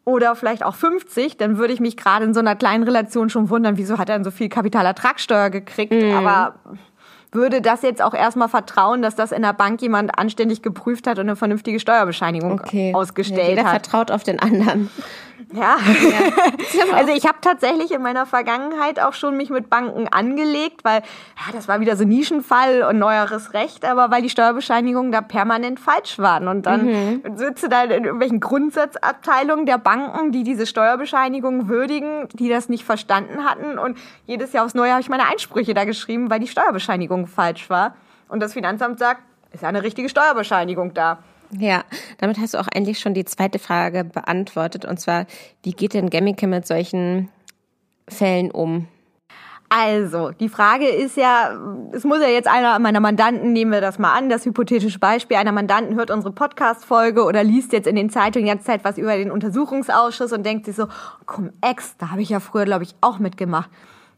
Oder 0.04 0.34
vielleicht 0.34 0.64
auch 0.64 0.74
50, 0.74 1.36
dann 1.36 1.58
würde 1.58 1.72
ich 1.72 1.78
mich 1.78 1.96
gerade 1.96 2.24
in 2.24 2.34
so 2.34 2.40
einer 2.40 2.56
kleinen 2.56 2.82
Relation 2.82 3.30
schon 3.30 3.50
wundern, 3.50 3.76
wieso 3.76 3.98
hat 3.98 4.08
er 4.08 4.16
denn 4.16 4.24
so 4.24 4.32
viel 4.32 4.48
Kapitalertragssteuer 4.48 5.48
gekriegt. 5.48 5.92
Mhm. 5.92 6.14
Aber 6.14 6.56
würde 7.32 7.62
das 7.62 7.82
jetzt 7.82 8.02
auch 8.02 8.14
erstmal 8.14 8.48
vertrauen, 8.48 9.02
dass 9.02 9.16
das 9.16 9.32
in 9.32 9.42
der 9.42 9.54
Bank 9.54 9.80
jemand 9.80 10.18
anständig 10.18 10.62
geprüft 10.62 11.06
hat 11.06 11.18
und 11.18 11.26
eine 11.26 11.36
vernünftige 11.36 11.80
Steuerbescheinigung 11.80 12.52
okay. 12.52 12.92
ausgestellt 12.94 13.48
Jeder 13.48 13.64
hat. 13.64 13.86
vertraut 13.86 14.10
auf 14.10 14.22
den 14.22 14.38
anderen. 14.38 14.90
Ja. 15.52 15.76
also 16.94 17.12
ich 17.12 17.26
habe 17.26 17.38
tatsächlich 17.40 17.90
in 17.92 18.02
meiner 18.02 18.26
Vergangenheit 18.26 19.00
auch 19.00 19.12
schon 19.12 19.36
mich 19.36 19.50
mit 19.50 19.70
Banken 19.70 20.08
angelegt, 20.08 20.84
weil 20.84 21.00
ja, 21.00 21.52
das 21.52 21.68
war 21.68 21.80
wieder 21.80 21.96
so 21.96 22.02
ein 22.04 22.08
Nischenfall 22.08 22.82
und 22.82 22.98
neueres 22.98 23.54
Recht, 23.54 23.84
aber 23.84 24.10
weil 24.10 24.22
die 24.22 24.30
Steuerbescheinigungen 24.30 25.12
da 25.12 25.20
permanent 25.20 25.80
falsch 25.80 26.18
waren. 26.18 26.48
Und 26.48 26.66
dann 26.66 27.22
sitze 27.36 27.68
da 27.68 27.84
in 27.84 28.04
irgendwelchen 28.04 28.40
Grundsatzabteilungen 28.40 29.66
der 29.66 29.78
Banken, 29.78 30.32
die 30.32 30.42
diese 30.44 30.66
Steuerbescheinigungen 30.66 31.68
würdigen, 31.68 32.28
die 32.32 32.48
das 32.48 32.68
nicht 32.68 32.84
verstanden 32.84 33.44
hatten. 33.44 33.78
Und 33.78 33.98
jedes 34.26 34.52
Jahr 34.52 34.64
aufs 34.64 34.74
Neue 34.74 34.92
habe 34.92 35.00
ich 35.00 35.08
meine 35.08 35.28
Einsprüche 35.28 35.74
da 35.74 35.84
geschrieben, 35.84 36.30
weil 36.30 36.40
die 36.40 36.48
Steuerbescheinigung 36.48 37.26
falsch 37.26 37.68
war. 37.70 37.94
Und 38.28 38.40
das 38.40 38.52
Finanzamt 38.52 38.98
sagt, 38.98 39.22
ist 39.52 39.62
ja 39.62 39.68
eine 39.68 39.82
richtige 39.82 40.08
Steuerbescheinigung 40.08 40.94
da. 40.94 41.18
Ja, 41.58 41.84
damit 42.18 42.38
hast 42.38 42.54
du 42.54 42.58
auch 42.58 42.68
eigentlich 42.68 42.98
schon 42.98 43.14
die 43.14 43.24
zweite 43.24 43.58
Frage 43.58 44.04
beantwortet. 44.04 44.84
Und 44.84 44.98
zwar, 44.98 45.26
wie 45.62 45.72
geht 45.72 45.94
denn 45.94 46.08
Gemmicke 46.08 46.46
mit 46.46 46.66
solchen 46.66 47.28
Fällen 48.08 48.50
um? 48.50 48.88
Also, 49.74 50.32
die 50.32 50.50
Frage 50.50 50.86
ist 50.86 51.16
ja, 51.16 51.58
es 51.92 52.04
muss 52.04 52.20
ja 52.20 52.28
jetzt 52.28 52.46
einer 52.46 52.78
meiner 52.78 53.00
Mandanten, 53.00 53.54
nehmen 53.54 53.72
wir 53.72 53.80
das 53.80 53.98
mal 53.98 54.12
an, 54.12 54.28
das 54.28 54.44
hypothetische 54.44 54.98
Beispiel, 54.98 55.38
einer 55.38 55.52
Mandanten 55.52 55.96
hört 55.96 56.10
unsere 56.10 56.34
Podcast-Folge 56.34 57.24
oder 57.24 57.42
liest 57.42 57.72
jetzt 57.72 57.86
in 57.86 57.96
den 57.96 58.10
Zeitungen 58.10 58.44
die 58.44 58.50
ganze 58.50 58.66
Zeit 58.66 58.84
was 58.84 58.98
über 58.98 59.16
den 59.16 59.30
Untersuchungsausschuss 59.30 60.32
und 60.32 60.44
denkt 60.44 60.66
sich 60.66 60.76
so, 60.76 60.88
komm, 61.24 61.52
Ex, 61.62 61.96
da 61.96 62.10
habe 62.10 62.20
ich 62.20 62.28
ja 62.28 62.40
früher, 62.40 62.66
glaube 62.66 62.84
ich, 62.84 62.94
auch 63.00 63.18
mitgemacht. 63.18 63.70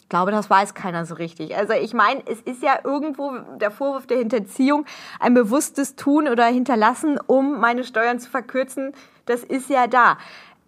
Ich 0.05 0.11
glaube, 0.11 0.31
das 0.31 0.51
weiß 0.51 0.75
keiner 0.75 1.07
so 1.07 1.15
richtig. 1.15 1.57
Also 1.57 1.73
ich 1.73 1.95
meine, 1.95 2.23
es 2.27 2.41
ist 2.43 2.63
ja 2.63 2.79
irgendwo 2.85 3.33
der 3.59 3.71
Vorwurf 3.71 4.07
der 4.07 4.19
Hinterziehung, 4.19 4.85
ein 5.19 5.33
bewusstes 5.33 5.97
Tun 5.97 6.29
oder 6.29 6.45
Hinterlassen, 6.45 7.19
um 7.27 7.59
meine 7.59 7.85
Steuern 7.85 8.21
zu 8.21 8.31
verkürzen. 8.31 8.93
Das 9.25 9.43
ist 9.43 9.71
ja 9.71 9.87
da. 9.87 10.19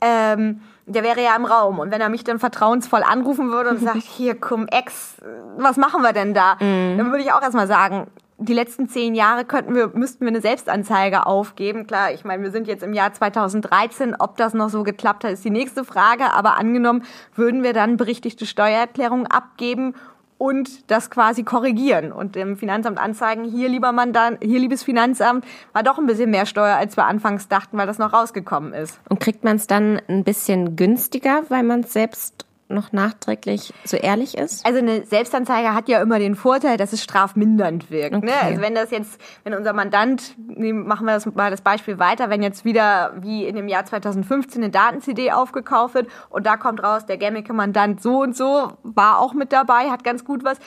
Ähm, 0.01 0.63
der 0.87 1.03
wäre 1.03 1.23
ja 1.23 1.37
im 1.37 1.45
Raum. 1.45 1.79
Und 1.79 1.91
wenn 1.91 2.01
er 2.01 2.09
mich 2.09 2.25
dann 2.25 2.39
vertrauensvoll 2.39 3.03
anrufen 3.03 3.51
würde 3.51 3.71
und 3.71 3.81
sagt, 3.81 4.03
hier, 4.17 4.41
komm, 4.41 4.69
Ex, 4.69 5.17
was 5.59 5.77
machen 5.77 6.03
wir 6.03 6.15
denn 6.15 6.33
da? 6.33 6.57
Dann 6.59 7.11
würde 7.11 7.23
ich 7.23 7.33
auch 7.33 7.43
erstmal 7.43 7.67
sagen, 7.67 8.07
die 8.39 8.53
letzten 8.53 8.89
zehn 8.89 9.15
Jahre 9.15 9.45
könnten 9.45 9.75
wir, 9.75 9.89
müssten 9.95 10.21
wir 10.21 10.29
eine 10.29 10.41
Selbstanzeige 10.41 11.27
aufgeben. 11.27 11.87
Klar, 11.87 12.13
ich 12.13 12.25
meine, 12.25 12.43
wir 12.43 12.51
sind 12.51 12.69
jetzt 12.69 12.83
im 12.83 12.93
Jahr 12.93 13.13
2013. 13.13 14.15
Ob 14.19 14.37
das 14.37 14.53
noch 14.53 14.69
so 14.69 14.83
geklappt 14.83 15.25
hat, 15.25 15.33
ist 15.33 15.45
die 15.45 15.51
nächste 15.51 15.85
Frage. 15.85 16.33
Aber 16.33 16.59
angenommen, 16.59 17.05
würden 17.35 17.63
wir 17.63 17.73
dann 17.73 17.97
berichtigte 17.97 18.45
Steuererklärungen 18.45 19.27
abgeben 19.27 19.95
und 20.39 20.91
das 20.91 21.09
quasi 21.11 21.45
korrigieren 21.45 22.13
und 22.13 22.35
dem 22.35 22.57
Finanzamt 22.57 22.99
anzeigen, 22.99 23.45
hier 23.45 23.71
lieber 23.71 23.93
Mandant, 23.93 24.39
hier 24.43 24.59
liebes 24.59 24.83
Finanzamt, 24.83 25.47
war 25.73 25.83
doch 25.83 25.99
ein 25.99 26.07
bisschen 26.07 26.31
mehr 26.31 26.45
Steuer, 26.45 26.77
als 26.77 26.97
wir 26.97 27.07
anfangs 27.07 27.49
dachten, 27.49 27.79
weil 27.79 27.87
das 27.87 27.99
noch 27.99 28.13
rausgekommen 28.13 28.75
ist. 28.75 29.01
Und 29.09 29.19
kriegt 29.19 29.45
man 29.45 29.57
es 29.57 29.67
dann 29.67 30.01
ein 30.09 30.25
bisschen 30.25 30.77
günstiger, 30.77 31.45
weil 31.49 31.63
man 31.63 31.81
es 31.81 31.95
selbst 31.95 32.46
noch 32.69 32.93
nachträglich 32.93 33.73
so 33.85 33.97
ehrlich 33.97 34.37
ist? 34.37 34.67
Also 34.67 34.79
eine 34.79 35.05
Selbstanzeige 35.05 35.75
hat 35.75 35.89
ja 35.89 36.01
immer 36.01 36.19
den 36.19 36.35
Vorteil, 36.35 36.77
dass 36.77 36.93
es 36.93 37.03
strafmindernd 37.03 37.91
wirkt. 37.91 38.13
Ne? 38.13 38.19
Okay. 38.19 38.33
Also 38.43 38.61
wenn 38.61 38.75
das 38.75 38.91
jetzt, 38.91 39.21
wenn 39.45 39.55
unser 39.55 39.73
Mandant, 39.73 40.35
machen 40.39 41.07
wir 41.07 41.13
das 41.13 41.27
mal 41.27 41.51
das 41.51 41.61
Beispiel 41.61 41.99
weiter, 41.99 42.31
wenn 42.31 42.43
jetzt 42.43 42.65
wieder 42.65 43.15
wie 43.21 43.47
in 43.47 43.57
dem 43.57 43.69
Jahr 43.69 43.85
2015 43.85 44.63
eine 44.63 44.71
Daten-CD 44.71 45.33
aufgekauft 45.33 45.95
wird 45.95 46.09
und 46.31 46.47
da 46.47 46.57
kommt 46.57 46.83
raus, 46.83 47.07
der 47.07 47.19
Gemmicke-Mandant 47.19 48.03
so 48.03 48.23
und 48.23 48.37
so 48.37 48.73
war 48.83 49.21
auch 49.21 49.33
mit 49.33 49.53
dabei, 49.53 49.91
hat 49.91 50.05
ganz 50.05 50.25
gut 50.25 50.45
was. 50.45 50.59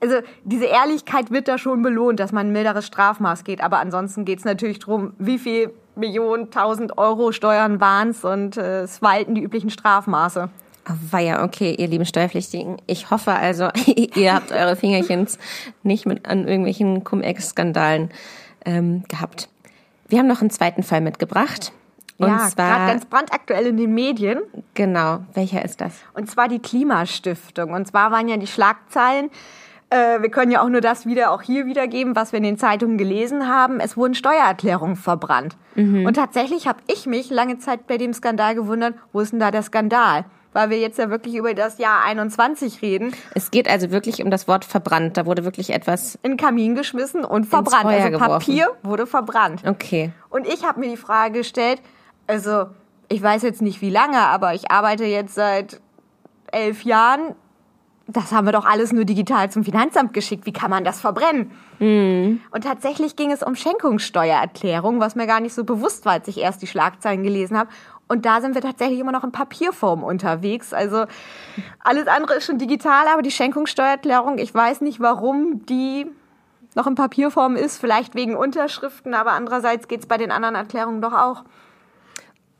Also 0.00 0.16
diese 0.44 0.66
Ehrlichkeit 0.66 1.30
wird 1.30 1.48
da 1.48 1.58
schon 1.58 1.82
belohnt, 1.82 2.20
dass 2.20 2.32
man 2.32 2.48
ein 2.48 2.52
milderes 2.52 2.86
Strafmaß 2.86 3.44
geht. 3.44 3.62
Aber 3.62 3.78
ansonsten 3.78 4.24
geht 4.24 4.40
es 4.40 4.44
natürlich 4.44 4.78
drum, 4.78 5.14
wie 5.18 5.38
viel 5.38 5.72
Millionen, 5.94 6.50
tausend 6.50 6.98
Euro 6.98 7.32
Steuern 7.32 7.80
waren's 7.80 8.22
und 8.22 8.58
äh, 8.58 8.82
es 8.82 9.00
walten 9.00 9.34
die 9.34 9.42
üblichen 9.42 9.70
Strafmaße. 9.70 10.50
Oh, 10.88 10.94
weia, 11.10 11.42
okay, 11.42 11.74
ihr 11.76 11.88
lieben 11.88 12.06
Steuerpflichtigen. 12.06 12.76
Ich 12.86 13.10
hoffe 13.10 13.32
also, 13.32 13.70
ihr 13.86 14.34
habt 14.34 14.52
eure 14.52 14.76
Fingerchens 14.76 15.38
nicht 15.82 16.06
mit 16.06 16.26
an 16.28 16.46
irgendwelchen 16.46 17.02
Cum-Ex-Skandalen 17.02 18.10
ähm, 18.64 19.02
gehabt. 19.08 19.48
Wir 20.08 20.20
haben 20.20 20.28
noch 20.28 20.40
einen 20.40 20.50
zweiten 20.50 20.84
Fall 20.84 21.00
mitgebracht. 21.00 21.72
Und 22.18 22.28
ja, 22.28 22.48
gerade 22.54 22.92
ganz 22.92 23.04
brandaktuell 23.04 23.66
in 23.66 23.76
den 23.76 23.92
Medien. 23.92 24.40
genau, 24.74 25.20
welcher 25.34 25.64
ist 25.64 25.80
das? 25.80 25.92
Und 26.14 26.30
zwar 26.30 26.48
die 26.48 26.60
Klimastiftung. 26.60 27.72
Und 27.72 27.86
zwar 27.86 28.10
waren 28.10 28.28
ja 28.28 28.36
die 28.36 28.46
Schlagzeilen, 28.46 29.30
äh, 29.90 30.20
wir 30.20 30.30
können 30.30 30.50
ja 30.50 30.62
auch 30.62 30.68
nur 30.68 30.80
das 30.80 31.06
wieder, 31.06 31.30
auch 31.30 31.42
hier 31.42 31.66
wiedergeben, 31.66 32.16
was 32.16 32.32
wir 32.32 32.38
in 32.38 32.44
den 32.44 32.58
Zeitungen 32.58 32.98
gelesen 32.98 33.48
haben. 33.48 33.80
Es 33.80 33.96
wurden 33.96 34.14
Steuererklärungen 34.14 34.96
verbrannt. 34.96 35.56
Und 36.06 36.14
tatsächlich 36.14 36.66
habe 36.66 36.78
ich 36.86 37.06
mich 37.06 37.28
lange 37.28 37.58
Zeit 37.58 37.86
bei 37.86 37.98
dem 37.98 38.14
Skandal 38.14 38.54
gewundert, 38.54 38.94
wo 39.12 39.20
ist 39.20 39.32
denn 39.32 39.40
da 39.40 39.50
der 39.50 39.62
Skandal? 39.62 40.24
Weil 40.56 40.70
wir 40.70 40.78
jetzt 40.78 40.98
ja 40.98 41.10
wirklich 41.10 41.34
über 41.34 41.52
das 41.52 41.76
Jahr 41.76 42.02
21 42.04 42.80
reden, 42.80 43.14
Es 43.34 43.50
geht 43.50 43.68
also 43.68 43.90
wirklich 43.90 44.22
um 44.22 44.30
das 44.30 44.48
Wort 44.48 44.64
verbrannt. 44.64 45.18
Da 45.18 45.26
wurde 45.26 45.44
wirklich 45.44 45.68
etwas. 45.68 46.18
in 46.22 46.30
den 46.30 46.36
Kamin 46.38 46.74
geschmissen 46.74 47.26
und 47.26 47.44
verbrannt. 47.44 47.84
Also 47.84 48.08
geworfen. 48.08 48.30
Papier 48.30 48.68
wurde 48.82 49.06
verbrannt. 49.06 49.64
Okay. 49.66 50.12
Und 50.30 50.46
ich 50.46 50.64
habe 50.64 50.80
mir 50.80 50.88
die 50.88 50.96
Frage 50.96 51.40
gestellt, 51.40 51.82
also 52.26 52.68
ich 53.10 53.22
weiß 53.22 53.42
jetzt 53.42 53.60
nicht 53.60 53.82
wie 53.82 53.90
lange, 53.90 54.16
aber 54.18 54.54
ich 54.54 54.70
arbeite 54.70 55.04
jetzt 55.04 55.34
seit 55.34 55.78
elf 56.50 56.84
Jahren. 56.84 57.34
Das 58.06 58.32
haben 58.32 58.46
wir 58.46 58.52
doch 58.52 58.64
alles 58.64 58.92
nur 58.92 59.04
digital 59.04 59.50
zum 59.50 59.62
Finanzamt 59.62 60.14
geschickt. 60.14 60.46
Wie 60.46 60.52
kann 60.52 60.70
man 60.70 60.84
das 60.84 61.02
verbrennen? 61.02 61.50
Und 61.78 62.64
tatsächlich 62.64 63.16
ging 63.16 63.30
es 63.30 63.42
um 63.42 63.56
Schenkungssteuererklärung, 63.56 65.00
was 65.00 65.16
mir 65.16 65.26
gar 65.26 65.40
nicht 65.40 65.52
so 65.52 65.64
bewusst 65.64 66.06
war, 66.06 66.12
als 66.12 66.28
ich 66.28 66.38
erst 66.38 66.62
die 66.62 66.66
Schlagzeilen 66.66 67.22
gelesen 67.22 67.58
habe. 67.58 67.68
Und 68.08 68.24
da 68.24 68.40
sind 68.40 68.54
wir 68.54 68.62
tatsächlich 68.62 69.00
immer 69.00 69.12
noch 69.12 69.24
in 69.24 69.32
Papierform 69.32 70.04
unterwegs. 70.04 70.72
Also 70.72 71.06
alles 71.80 72.06
andere 72.06 72.34
ist 72.34 72.46
schon 72.46 72.58
digital, 72.58 73.06
aber 73.12 73.22
die 73.22 73.32
Schenkungssteuererklärung, 73.32 74.38
ich 74.38 74.54
weiß 74.54 74.80
nicht, 74.80 75.00
warum 75.00 75.66
die 75.66 76.06
noch 76.76 76.86
in 76.86 76.94
Papierform 76.94 77.56
ist, 77.56 77.78
vielleicht 77.78 78.14
wegen 78.14 78.36
Unterschriften, 78.36 79.14
aber 79.14 79.32
andererseits 79.32 79.88
geht's 79.88 80.06
bei 80.06 80.18
den 80.18 80.30
anderen 80.30 80.54
Erklärungen 80.54 81.00
doch 81.00 81.14
auch. 81.14 81.44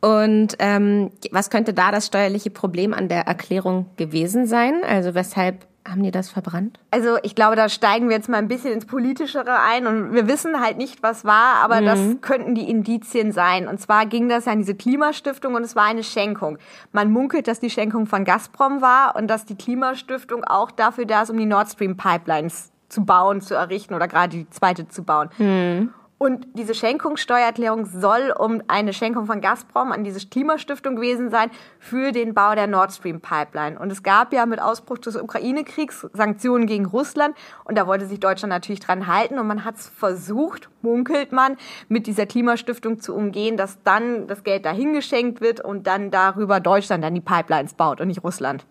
Und 0.00 0.56
ähm, 0.58 1.10
was 1.30 1.50
könnte 1.50 1.74
da 1.74 1.90
das 1.90 2.06
steuerliche 2.06 2.50
Problem 2.50 2.94
an 2.94 3.08
der 3.08 3.26
Erklärung 3.26 3.86
gewesen 3.96 4.46
sein? 4.46 4.82
Also 4.86 5.14
weshalb 5.14 5.66
haben 5.88 6.02
die 6.02 6.10
das 6.10 6.28
verbrannt? 6.28 6.78
Also 6.90 7.18
ich 7.22 7.34
glaube, 7.34 7.56
da 7.56 7.68
steigen 7.68 8.08
wir 8.08 8.16
jetzt 8.16 8.28
mal 8.28 8.38
ein 8.38 8.48
bisschen 8.48 8.72
ins 8.72 8.86
Politischere 8.86 9.60
ein 9.60 9.86
und 9.86 10.12
wir 10.12 10.28
wissen 10.28 10.60
halt 10.60 10.76
nicht, 10.76 11.02
was 11.02 11.24
war, 11.24 11.56
aber 11.62 11.80
das 11.80 12.00
könnten 12.20 12.54
die 12.54 12.68
Indizien 12.68 13.32
sein. 13.32 13.68
Und 13.68 13.80
zwar 13.80 14.06
ging 14.06 14.28
das 14.28 14.46
ja 14.46 14.52
an 14.52 14.58
diese 14.58 14.74
Klimastiftung 14.74 15.54
und 15.54 15.62
es 15.62 15.76
war 15.76 15.84
eine 15.84 16.02
Schenkung. 16.02 16.58
Man 16.92 17.10
munkelt, 17.10 17.48
dass 17.48 17.60
die 17.60 17.70
Schenkung 17.70 18.06
von 18.06 18.24
Gazprom 18.24 18.80
war 18.82 19.16
und 19.16 19.28
dass 19.28 19.44
die 19.44 19.56
Klimastiftung 19.56 20.44
auch 20.44 20.70
dafür 20.70 21.06
da 21.06 21.22
ist, 21.22 21.30
um 21.30 21.38
die 21.38 21.46
Nord 21.46 21.68
Stream 21.70 21.96
Pipelines 21.96 22.70
zu 22.88 23.04
bauen, 23.04 23.40
zu 23.40 23.54
errichten 23.54 23.94
oder 23.94 24.08
gerade 24.08 24.36
die 24.36 24.50
zweite 24.50 24.88
zu 24.88 25.02
bauen. 25.02 25.30
Und 26.18 26.46
diese 26.54 26.74
Schenkungssteuererklärung 26.74 27.84
soll 27.84 28.32
um 28.38 28.62
eine 28.68 28.94
Schenkung 28.94 29.26
von 29.26 29.42
Gazprom 29.42 29.92
an 29.92 30.02
diese 30.02 30.26
Klimastiftung 30.26 30.96
gewesen 30.96 31.30
sein 31.30 31.50
für 31.78 32.10
den 32.10 32.32
Bau 32.32 32.54
der 32.54 32.66
Nord 32.66 32.92
Stream 32.92 33.20
Pipeline. 33.20 33.78
Und 33.78 33.92
es 33.92 34.02
gab 34.02 34.32
ja 34.32 34.46
mit 34.46 34.60
Ausbruch 34.60 34.96
des 34.98 35.16
Ukraine-Kriegs 35.16 36.08
Sanktionen 36.14 36.66
gegen 36.66 36.86
Russland 36.86 37.36
und 37.64 37.76
da 37.76 37.86
wollte 37.86 38.06
sich 38.06 38.18
Deutschland 38.18 38.50
natürlich 38.50 38.80
dran 38.80 39.06
halten 39.06 39.38
und 39.38 39.46
man 39.46 39.64
hat 39.66 39.76
es 39.76 39.88
versucht, 39.88 40.70
munkelt 40.80 41.32
man, 41.32 41.58
mit 41.88 42.06
dieser 42.06 42.24
Klimastiftung 42.24 42.98
zu 42.98 43.14
umgehen, 43.14 43.58
dass 43.58 43.82
dann 43.82 44.26
das 44.26 44.42
Geld 44.42 44.64
dahin 44.64 44.94
geschenkt 44.94 45.42
wird 45.42 45.60
und 45.60 45.86
dann 45.86 46.10
darüber 46.10 46.60
Deutschland 46.60 47.04
dann 47.04 47.14
die 47.14 47.20
Pipelines 47.20 47.74
baut 47.74 48.00
und 48.00 48.08
nicht 48.08 48.24
Russland. 48.24 48.64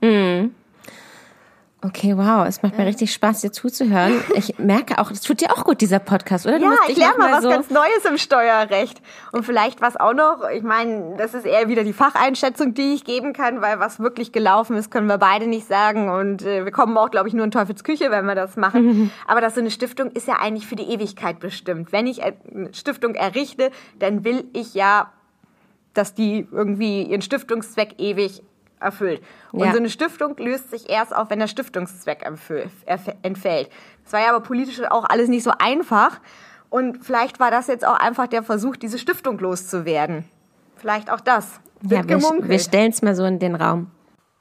Okay, 1.86 2.17
wow, 2.17 2.48
es 2.48 2.63
macht 2.63 2.80
mir 2.80 2.86
richtig 2.88 3.13
Spaß, 3.13 3.41
dir 3.41 3.52
zuzuhören. 3.52 4.13
Ich 4.34 4.58
merke 4.58 4.98
auch, 4.98 5.12
es 5.12 5.21
tut 5.21 5.41
dir 5.41 5.52
auch 5.52 5.63
gut, 5.63 5.82
dieser 5.82 6.00
Podcast, 6.00 6.48
oder? 6.48 6.58
Du 6.58 6.65
Ja, 6.65 6.78
ich 6.88 6.98
lerne 6.98 7.17
mal 7.19 7.34
was 7.34 7.43
so 7.43 7.50
ganz 7.50 7.69
Neues 7.69 8.06
im 8.10 8.17
Steuerrecht. 8.17 9.02
Und 9.32 9.45
vielleicht 9.45 9.82
was 9.82 9.95
auch 9.95 10.13
noch, 10.13 10.50
ich 10.50 10.63
meine, 10.63 11.15
das 11.17 11.36
ist 11.36 11.45
eher 11.45 11.67
wieder 11.69 11.84
die 11.84 11.93
Facheinschätzung, 11.93 12.74
die 12.74 12.95
ich 12.95 13.04
geben 13.04 13.34
kann, 13.34 13.62
weil 13.62 13.80
was 13.80 14.00
wirklich 14.00 14.32
gelaufen 14.32 14.76
ist, 14.78 14.89
können 14.89 15.06
wir 15.06 15.19
beide 15.19 15.45
nicht 15.45 15.67
sagen. 15.67 16.10
Und 16.10 16.41
äh, 16.41 16.65
wir 16.65 16.71
kommen 16.71 16.98
auch, 16.98 17.12
glaube 17.12 17.28
ich, 17.28 17.36
nur 17.36 17.45
in 17.45 17.52
Teufels 17.52 17.84
Küche, 17.84 18.10
wenn 18.10 18.26
wir 18.26 18.36
das 18.36 18.56
machen. 18.56 19.12
Aber 19.28 19.41
das 19.41 19.54
so 19.54 19.60
eine 19.62 19.69
Stiftung 19.69 20.10
ist 20.12 20.28
ja 20.28 20.38
eigentlich 20.41 20.65
für 20.65 20.76
die 20.76 20.91
Ewigkeit 20.91 21.39
bestimmt. 21.39 21.91
Wenn 21.91 22.08
ich 22.08 22.24
eine 22.24 22.74
Stiftung 22.74 23.13
errichte, 23.13 23.69
dann 24.00 24.24
will 24.24 24.45
ich 24.54 24.74
ja, 24.74 25.12
dass 25.93 26.15
die 26.15 26.48
irgendwie 26.52 27.04
ihren 27.04 27.21
Stiftungszweck 27.21 28.00
ewig 28.00 28.41
erfüllt. 28.79 29.21
Und 29.51 29.65
Ja. 29.65 29.71
so 29.71 29.77
eine 29.77 29.89
Stiftung 29.89 30.35
löst 30.38 30.71
sich 30.71 30.89
erst 30.89 31.15
auf, 31.15 31.29
wenn 31.29 31.39
der 31.39 31.47
Stiftungszweck 31.47 32.25
entfällt. 32.25 33.69
Das 34.03 34.13
war 34.13 34.21
ja 34.21 34.29
aber 34.29 34.41
politisch 34.41 34.81
auch 34.89 35.05
alles 35.05 35.29
nicht 35.29 35.43
so 35.43 35.51
einfach. 35.57 36.19
Und 36.69 37.03
vielleicht 37.05 37.39
war 37.39 37.51
das 37.51 37.67
jetzt 37.67 37.85
auch 37.85 37.99
einfach 37.99 38.27
der 38.27 38.43
Versuch, 38.43 38.75
diese 38.75 38.99
Stiftung 38.99 39.39
loszuwerden. 39.39 40.25
Vielleicht 40.75 41.11
auch 41.11 41.21
das. 41.21 41.59
Wird 41.81 42.09
Ja, 42.09 42.19
wir, 42.19 42.49
wir 42.49 42.59
stellen 42.59 42.91
es 42.91 43.01
mal 43.01 43.15
so 43.15 43.25
in 43.25 43.39
den 43.39 43.55
Raum. 43.55 43.91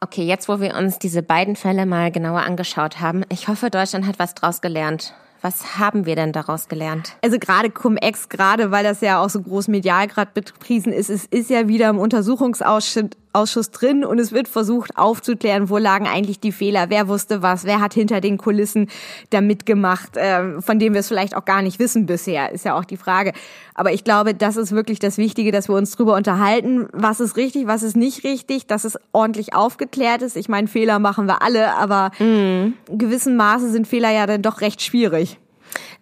Okay, 0.01 0.25
jetzt 0.25 0.49
wo 0.49 0.61
wir 0.61 0.75
uns 0.77 0.99
diese 0.99 1.23
beiden 1.23 1.57
Fälle 1.57 1.87
mal 1.87 2.11
genauer 2.11 2.41
angeschaut 2.41 3.01
haben, 3.01 3.25
ich 3.31 3.49
hoffe, 3.49 3.71
Deutschland 3.71 4.07
hat 4.07 4.19
was 4.19 4.35
draus 4.35 4.61
gelernt. 4.61 5.15
Was 5.41 5.79
haben 5.79 6.07
wir 6.07 6.17
denn 6.17 6.33
daraus 6.33 6.69
gelernt? 6.69 7.17
Also 7.23 7.39
gerade 7.39 7.71
Cum-Ex, 7.71 8.29
gerade 8.29 8.71
weil 8.71 8.83
das 8.83 9.01
ja 9.03 9.23
auch 9.23 9.29
so 9.29 9.43
groß 9.43 9.69
medial 9.69 10.07
gerade 10.07 10.31
bepriesen 10.35 10.93
ist, 10.93 11.11
es 11.11 11.27
ist 11.27 11.51
ja 11.51 11.69
wieder 11.69 11.91
im 11.91 11.99
Untersuchungsausschuss 11.99 13.11
Ausschuss 13.35 13.71
drin 13.71 14.05
und 14.05 14.19
es 14.19 14.33
wird 14.33 14.49
versucht 14.49 14.97
aufzuklären, 14.97 15.69
wo 15.69 15.79
lagen 15.79 16.07
eigentlich 16.07 16.41
die 16.41 16.53
Fehler, 16.53 16.87
wer 16.89 17.09
wusste 17.09 17.43
was, 17.43 17.65
wer 17.65 17.81
hat 17.81 17.95
hinter 17.95 18.21
den 18.21 18.39
Kulissen 18.39 18.89
da 19.31 19.41
mitgemacht, 19.41 20.13
ähm, 20.17 20.63
von 20.63 20.79
dem 20.79 20.93
wir 20.93 21.01
es 21.01 21.09
vielleicht 21.09 21.37
auch 21.37 21.45
gar 21.45 21.63
nicht 21.63 21.79
wissen 21.79 22.07
bisher, 22.07 22.53
ist 22.53 22.65
ja 22.65 22.79
auch 22.79 22.85
die 22.85 22.97
Frage. 22.97 23.33
Aber 23.75 23.93
ich 23.93 24.05
glaube, 24.05 24.35
das 24.35 24.57
ist 24.57 24.73
wirklich 24.73 24.99
das 24.99 25.19
Wichtige, 25.19 25.53
dass 25.53 25.69
wir 25.69 25.75
uns 25.75 25.91
drüber 25.97 26.15
unterhalten, 26.15 26.89
was 26.93 27.21
ist 27.21 27.37
richtig, 27.37 27.67
was 27.67 27.83
ist 27.83 27.97
nicht 27.97 28.25
richtig, 28.25 28.67
dass 28.67 28.85
es 28.85 28.99
ordentlich 29.13 29.55
aufgeklärt 29.55 30.23
ist. 30.23 30.37
Ich 30.37 30.49
meine, 30.49 30.69
Fehler 30.69 30.99
machen 30.99 31.27
wir 31.27 31.43
alle, 31.43 31.75
aber 31.75 32.13
in 32.19 32.99
gewissem 32.99 33.37
Maße 33.37 33.71
sind 33.71 33.89
Fehler 33.89 34.11
ja 34.11 34.27
dann 34.27 34.43
doch 34.43 34.61
recht 34.61 34.83
schwierig. 34.83 35.39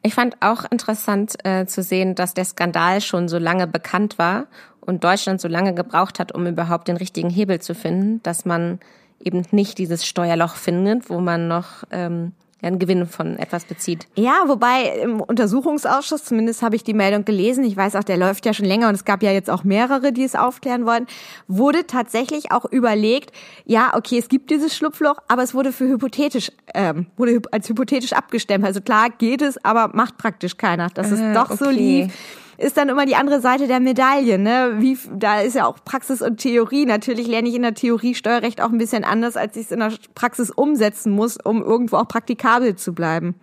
Ich 0.02 0.14
fand 0.14 0.36
auch 0.40 0.64
interessant 0.70 1.34
äh, 1.44 1.66
zu 1.66 1.82
sehen, 1.82 2.14
dass 2.14 2.34
der 2.34 2.44
Skandal 2.44 3.00
schon 3.00 3.28
so 3.28 3.38
lange 3.38 3.66
bekannt 3.66 4.18
war 4.18 4.46
und 4.84 5.04
Deutschland 5.04 5.40
so 5.40 5.48
lange 5.48 5.74
gebraucht 5.74 6.18
hat, 6.18 6.32
um 6.32 6.46
überhaupt 6.46 6.88
den 6.88 6.96
richtigen 6.96 7.30
Hebel 7.30 7.60
zu 7.60 7.74
finden, 7.74 8.22
dass 8.22 8.44
man 8.44 8.78
eben 9.20 9.42
nicht 9.52 9.78
dieses 9.78 10.06
Steuerloch 10.06 10.56
findet, 10.56 11.08
wo 11.08 11.20
man 11.20 11.46
noch 11.48 11.84
ähm, 11.90 12.32
einen 12.60 12.78
Gewinn 12.78 13.06
von 13.06 13.38
etwas 13.38 13.64
bezieht. 13.64 14.06
Ja, 14.14 14.34
wobei 14.46 14.84
im 15.02 15.20
Untersuchungsausschuss, 15.20 16.24
zumindest 16.24 16.62
habe 16.62 16.76
ich 16.76 16.84
die 16.84 16.94
Meldung 16.94 17.24
gelesen, 17.24 17.64
ich 17.64 17.76
weiß 17.76 17.96
auch, 17.96 18.04
der 18.04 18.16
läuft 18.16 18.46
ja 18.46 18.54
schon 18.54 18.66
länger 18.66 18.88
und 18.88 18.94
es 18.94 19.04
gab 19.04 19.22
ja 19.22 19.32
jetzt 19.32 19.50
auch 19.50 19.64
mehrere, 19.64 20.12
die 20.12 20.22
es 20.22 20.34
aufklären 20.36 20.86
wollen, 20.86 21.06
wurde 21.48 21.86
tatsächlich 21.86 22.52
auch 22.52 22.64
überlegt, 22.64 23.32
ja, 23.64 23.92
okay, 23.94 24.18
es 24.18 24.28
gibt 24.28 24.50
dieses 24.50 24.76
Schlupfloch, 24.76 25.16
aber 25.28 25.42
es 25.42 25.54
wurde 25.54 25.72
für 25.72 25.88
hypothetisch, 25.88 26.52
ähm, 26.74 27.06
wurde 27.16 27.42
als 27.50 27.68
hypothetisch 27.68 28.12
abgestimmt. 28.12 28.64
Also 28.64 28.80
klar 28.80 29.08
geht 29.10 29.42
es, 29.42 29.62
aber 29.64 29.90
macht 29.94 30.16
praktisch 30.16 30.56
keiner, 30.56 30.88
dass 30.88 31.10
es 31.10 31.20
Ah, 31.20 31.34
doch 31.34 31.50
so 31.50 31.66
okay. 31.66 31.74
lief. 31.74 32.14
Ist 32.62 32.77
dann 32.77 32.88
immer 32.88 33.07
die 33.07 33.16
andere 33.16 33.40
Seite 33.40 33.66
der 33.66 33.81
Medaille, 33.81 34.38
ne? 34.38 34.75
Wie, 34.79 34.96
da 35.12 35.40
ist 35.40 35.57
ja 35.57 35.66
auch 35.66 35.79
Praxis 35.85 36.22
und 36.22 36.37
Theorie. 36.37 36.87
Natürlich 36.87 37.27
lerne 37.27 37.48
ich 37.48 37.57
in 37.57 37.62
der 37.62 37.75
Theorie 37.75 38.14
Steuerrecht 38.14 38.61
auch 38.61 38.70
ein 38.70 38.79
bisschen 38.79 39.03
anders, 39.03 39.37
als 39.37 39.57
ich 39.57 39.64
es 39.66 39.72
in 39.72 39.81
der 39.81 39.92
Praxis 40.14 40.51
umsetzen 40.51 41.12
muss, 41.12 41.38
um 41.42 41.61
irgendwo 41.61 41.96
auch 41.96 42.07
praktikabel 42.07 42.77
zu 42.77 42.94
bleiben. 42.94 43.35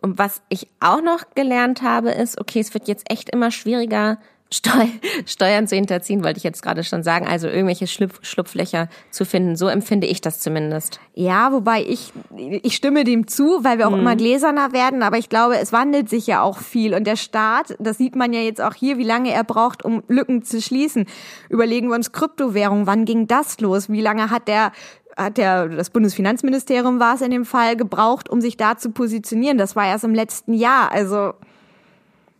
Und 0.00 0.16
was 0.18 0.42
ich 0.48 0.68
auch 0.78 1.02
noch 1.02 1.24
gelernt 1.34 1.82
habe, 1.82 2.10
ist, 2.10 2.40
okay, 2.40 2.60
es 2.60 2.72
wird 2.72 2.86
jetzt 2.86 3.10
echt 3.10 3.30
immer 3.30 3.50
schwieriger, 3.50 4.18
Steu 4.52 4.86
Steuern 5.26 5.68
zu 5.68 5.76
hinterziehen, 5.76 6.24
wollte 6.24 6.38
ich 6.38 6.44
jetzt 6.44 6.62
gerade 6.62 6.82
schon 6.82 7.02
sagen, 7.02 7.26
also 7.26 7.46
irgendwelche 7.46 7.86
Schlupf 7.86 8.18
Schlupflöcher 8.22 8.88
zu 9.10 9.24
finden. 9.24 9.56
So 9.56 9.68
empfinde 9.68 10.06
ich 10.06 10.20
das 10.20 10.40
zumindest. 10.40 11.00
Ja, 11.14 11.52
wobei 11.52 11.82
ich, 11.84 12.12
ich 12.36 12.74
stimme 12.74 13.04
dem 13.04 13.28
zu, 13.28 13.62
weil 13.62 13.78
wir 13.78 13.88
auch 13.88 13.92
immer 13.92 14.16
gläserner 14.16 14.72
werden, 14.72 15.02
aber 15.02 15.18
ich 15.18 15.28
glaube, 15.28 15.58
es 15.58 15.72
wandelt 15.72 16.08
sich 16.08 16.26
ja 16.26 16.42
auch 16.42 16.58
viel 16.58 16.94
und 16.94 17.06
der 17.06 17.16
Staat, 17.16 17.76
das 17.78 17.98
sieht 17.98 18.16
man 18.16 18.32
ja 18.32 18.40
jetzt 18.40 18.60
auch 18.60 18.74
hier, 18.74 18.98
wie 18.98 19.04
lange 19.04 19.32
er 19.32 19.44
braucht, 19.44 19.84
um 19.84 20.02
Lücken 20.08 20.42
zu 20.42 20.60
schließen. 20.60 21.06
Überlegen 21.48 21.88
wir 21.88 21.94
uns 21.94 22.12
Kryptowährung, 22.12 22.86
wann 22.86 23.04
ging 23.04 23.28
das 23.28 23.60
los? 23.60 23.88
Wie 23.88 24.00
lange 24.00 24.30
hat 24.30 24.48
der 24.48 24.72
hat 25.16 25.36
der, 25.36 25.68
das 25.68 25.90
Bundesfinanzministerium 25.90 26.98
war 26.98 27.14
es 27.14 27.20
in 27.20 27.30
dem 27.30 27.44
Fall, 27.44 27.76
gebraucht, 27.76 28.28
um 28.28 28.40
sich 28.40 28.56
da 28.56 28.78
zu 28.78 28.90
positionieren. 28.90 29.58
Das 29.58 29.76
war 29.76 29.86
erst 29.86 30.04
im 30.04 30.14
letzten 30.14 30.54
Jahr. 30.54 30.90
Also, 30.92 31.34